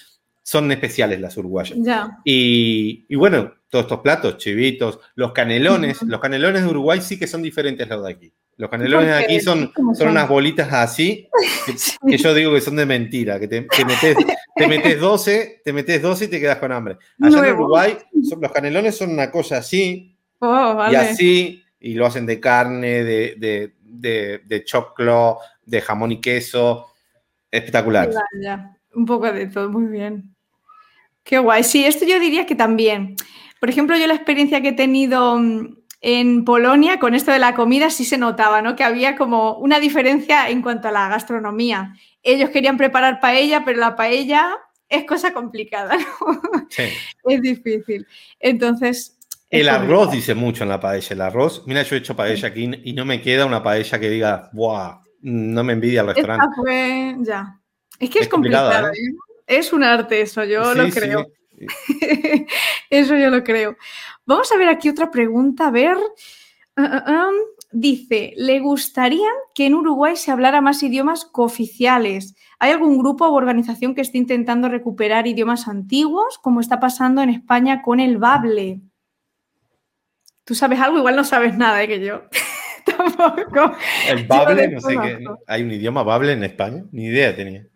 [0.43, 1.79] son especiales las uruguayas.
[2.25, 7.29] Y, y, bueno, todos estos platos, chivitos, los canelones, los canelones de Uruguay sí que
[7.29, 8.33] son diferentes a los de aquí.
[8.61, 11.27] Los canelones de aquí son, son unas bolitas así,
[12.07, 14.17] que, yo digo que son de mentira, que te, metes,
[14.55, 16.99] te metes 12, te metes 12 y te quedas con hambre.
[17.23, 22.27] Allá en Uruguay, los canelones son una cosa así, oh, y así, y lo hacen
[22.27, 26.89] de carne, de, de, de, de choclo, de jamón y queso.
[27.51, 28.11] Espectacular.
[28.95, 30.35] Un poco de todo, muy bien.
[31.25, 31.65] Qué guay.
[31.65, 33.17] Sí, esto yo diría que también.
[33.59, 37.55] Por ejemplo, yo la experiencia que he tenido mm, en Polonia con esto de la
[37.55, 38.75] comida sí se notaba, ¿no?
[38.75, 41.95] Que había como una diferencia en cuanto a la gastronomía.
[42.23, 44.57] Ellos querían preparar paella, pero la paella
[44.89, 46.41] es cosa complicada, ¿no?
[46.69, 46.85] Sí.
[47.25, 48.07] Es difícil.
[48.39, 49.17] Entonces.
[49.51, 51.09] El arroz dice mucho en la paella.
[51.11, 54.09] El arroz, mira, yo he hecho paella aquí y no me queda una paella que
[54.09, 55.01] diga, ¡buah!
[55.23, 56.47] No me envidia el restaurante.
[56.57, 57.61] fue, ya.
[57.99, 58.89] Es que es, complicado.
[58.89, 58.93] ¿eh?
[58.95, 59.15] ¿eh?
[59.47, 61.27] Es un arte eso, yo lo creo.
[62.91, 63.77] Eso yo lo creo.
[64.27, 65.69] Vamos a ver aquí otra pregunta.
[65.69, 65.97] A ver.
[66.77, 67.31] Ah, ah, ah.
[67.73, 72.35] dice, ¿le gustaría que en Uruguay se hablara más idiomas cooficiales?
[72.59, 77.31] ¿Hay algún grupo o organización que esté intentando recuperar idiomas antiguos, como está pasando en
[77.31, 78.81] España con el Bable?
[80.45, 80.99] ¿Tú sabes algo?
[80.99, 81.89] Igual no sabes nada ¿eh?
[81.89, 82.23] que yo.
[82.85, 83.77] Tampoco.
[84.09, 85.25] El Bable, no sé qué.
[85.47, 86.85] ¿Hay un idioma Bable en España?
[86.93, 87.67] Ni idea tenía.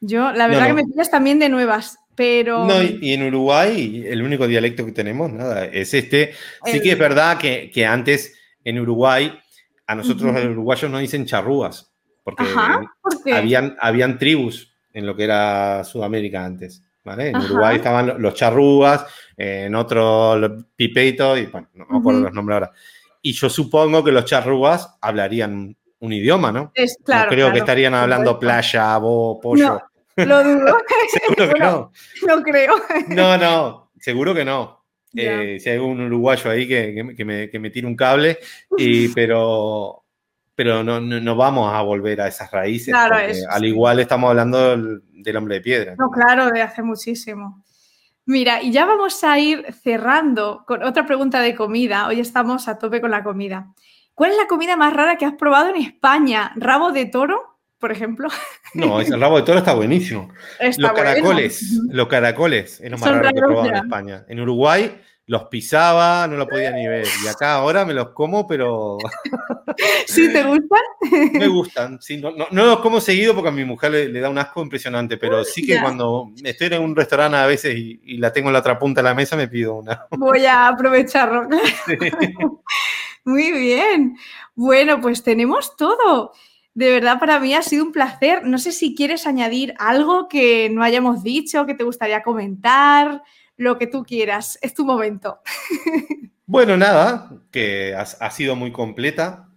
[0.00, 1.98] Yo, la verdad que me pillas también de nuevas.
[2.16, 2.64] Pero...
[2.64, 6.32] No, y, en Uruguay el único dialecto que tenemos, nada, es este.
[6.64, 9.32] Sí que es verdad que, que antes en Uruguay,
[9.86, 11.92] a nosotros los uruguayos nos dicen charrúas,
[12.24, 12.44] porque
[13.32, 16.82] habían, habían tribus en lo que era Sudamérica antes.
[17.06, 17.28] ¿vale?
[17.28, 19.06] En Uruguay estaban los charrúas,
[19.36, 22.72] en otro los pipeito, y bueno, no me acuerdo los nombres ahora.
[23.22, 26.72] Y yo supongo que los charrúas hablarían un idioma, ¿no?
[26.74, 29.80] Es, claro, creo que estarían hablando playa, bo, pollo.
[30.16, 30.78] Lo dudo.
[31.10, 31.92] seguro que no.
[32.26, 32.74] No creo.
[33.08, 34.76] no, no, seguro que no.
[35.14, 38.38] Eh, si hay un uruguayo ahí que, que, me, que, me, tire un cable,
[38.76, 40.04] y, pero,
[40.54, 42.92] pero no, no, vamos a volver a esas raíces.
[42.92, 43.16] Claro,
[43.48, 45.94] al igual estamos hablando del, hombre de piedra.
[45.98, 47.62] No, claro, de hace muchísimo.
[48.26, 52.08] Mira, y ya vamos a ir cerrando con otra pregunta de comida.
[52.08, 53.72] Hoy estamos a tope con la comida.
[54.14, 56.52] ¿Cuál es la comida más rara que has probado en España?
[56.56, 57.55] ¿Rabo de toro?
[57.78, 58.28] Por ejemplo.
[58.74, 60.28] No, el rabo de toro está buenísimo.
[60.60, 64.24] los caracoles, los caracoles es lo más raro que he probado en España.
[64.28, 67.06] En Uruguay los pisaba, no lo podía ni ver.
[67.24, 68.96] Y acá ahora me los como, pero.
[70.06, 70.80] ¿Sí te gustan?
[71.32, 72.18] me gustan, sí.
[72.18, 75.66] No, los como seguido porque a mi mujer le, da un asco impresionante, pero sí
[75.66, 79.02] que cuando estoy en un restaurante a veces y, la tengo en la otra punta
[79.02, 80.06] de la mesa, me pido una.
[80.10, 81.48] Voy a aprovecharlo.
[83.24, 84.16] Muy bien.
[84.54, 86.32] Bueno, pues tenemos todo.
[86.76, 88.44] De verdad, para mí ha sido un placer.
[88.44, 93.22] No sé si quieres añadir algo que no hayamos dicho, que te gustaría comentar,
[93.56, 94.58] lo que tú quieras.
[94.60, 95.40] Es tu momento.
[96.48, 99.48] Bueno, nada, que ha, sido muy completa.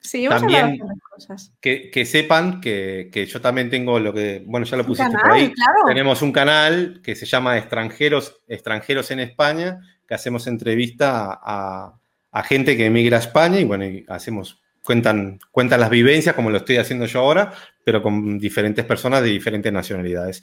[0.00, 1.52] Sí, hemos también cosas.
[1.60, 5.30] Que, que, sepan que, que, yo también tengo lo que, bueno, ya lo pusiste por
[5.30, 5.52] ahí.
[5.86, 9.78] Tenemos un canal que se llama Extranjeros, Extranjeros en España,
[10.08, 12.00] que hacemos entrevista a,
[12.32, 16.50] a gente que emigra a España y bueno, y hacemos cuentan, cuentan las vivencias, como
[16.50, 17.52] lo estoy haciendo yo ahora,
[17.84, 20.42] pero con diferentes personas de diferentes nacionalidades.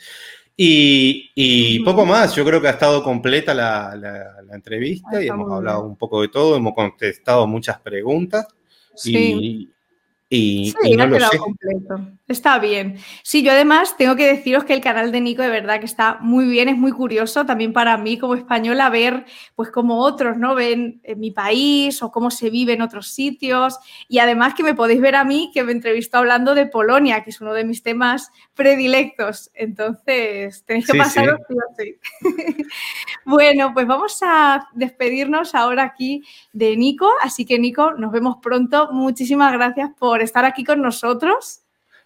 [0.58, 5.98] Y, poco más, yo creo que ha estado completa la, entrevista y hemos hablado un
[5.98, 8.48] poco de todo, hemos contestado muchas preguntas.
[9.04, 9.70] Y,
[10.28, 11.38] y, no lo sé.
[11.38, 12.12] completo.
[12.28, 12.98] Está bien.
[13.22, 16.18] Sí, yo además tengo que deciros que el canal de Nico de verdad que está
[16.20, 20.56] muy bien, es muy curioso también para mí como española ver pues como otros, ¿no?
[20.56, 24.74] Ven en mi país o cómo se vive en otros sitios y además que me
[24.74, 27.84] podéis ver a mí que me entrevisto hablando de Polonia, que es uno de mis
[27.84, 29.52] temas predilectos.
[29.54, 31.40] Entonces, tenéis que pasaros
[31.78, 31.98] sí,
[33.26, 38.90] bueno, pues vamos a despedirnos ahora aquí de Nico, así que Nico, nos vemos pronto.
[38.92, 41.62] Muchísimas gracias por estar aquí con nosotros.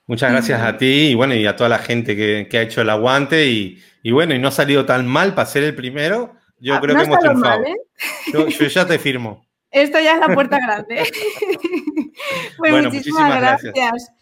[0.08, 2.90] Muchas gracias a ti y bueno, y a toda la gente que, ha hecho el
[2.90, 6.36] aguante y, bueno, y no ha salido tan mal para ser el primero.
[6.60, 7.64] Yo ah, creo que hemos triunfado.
[7.64, 7.76] ¿eh?
[8.34, 9.46] yo, ya te firmo.
[9.72, 11.04] Esto ya es la puerta grande.
[12.58, 13.72] bueno, muchísimas, gracias.
[13.72, 14.19] Gracias.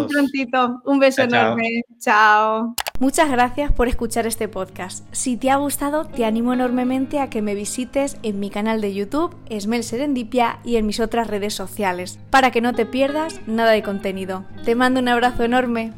[0.00, 0.80] Un prontito.
[0.84, 1.82] Un beso enorme.
[1.98, 2.74] chao.
[3.00, 5.06] Muchas gracias por escuchar este podcast.
[5.12, 8.92] Si te ha gustado, te animo enormemente a que me visites en mi canal de
[8.92, 13.70] YouTube, Esmel Serendipia, y en mis otras redes sociales, para que no te pierdas nada
[13.70, 14.44] de contenido.
[14.64, 15.92] Te mando un abrazo enorme.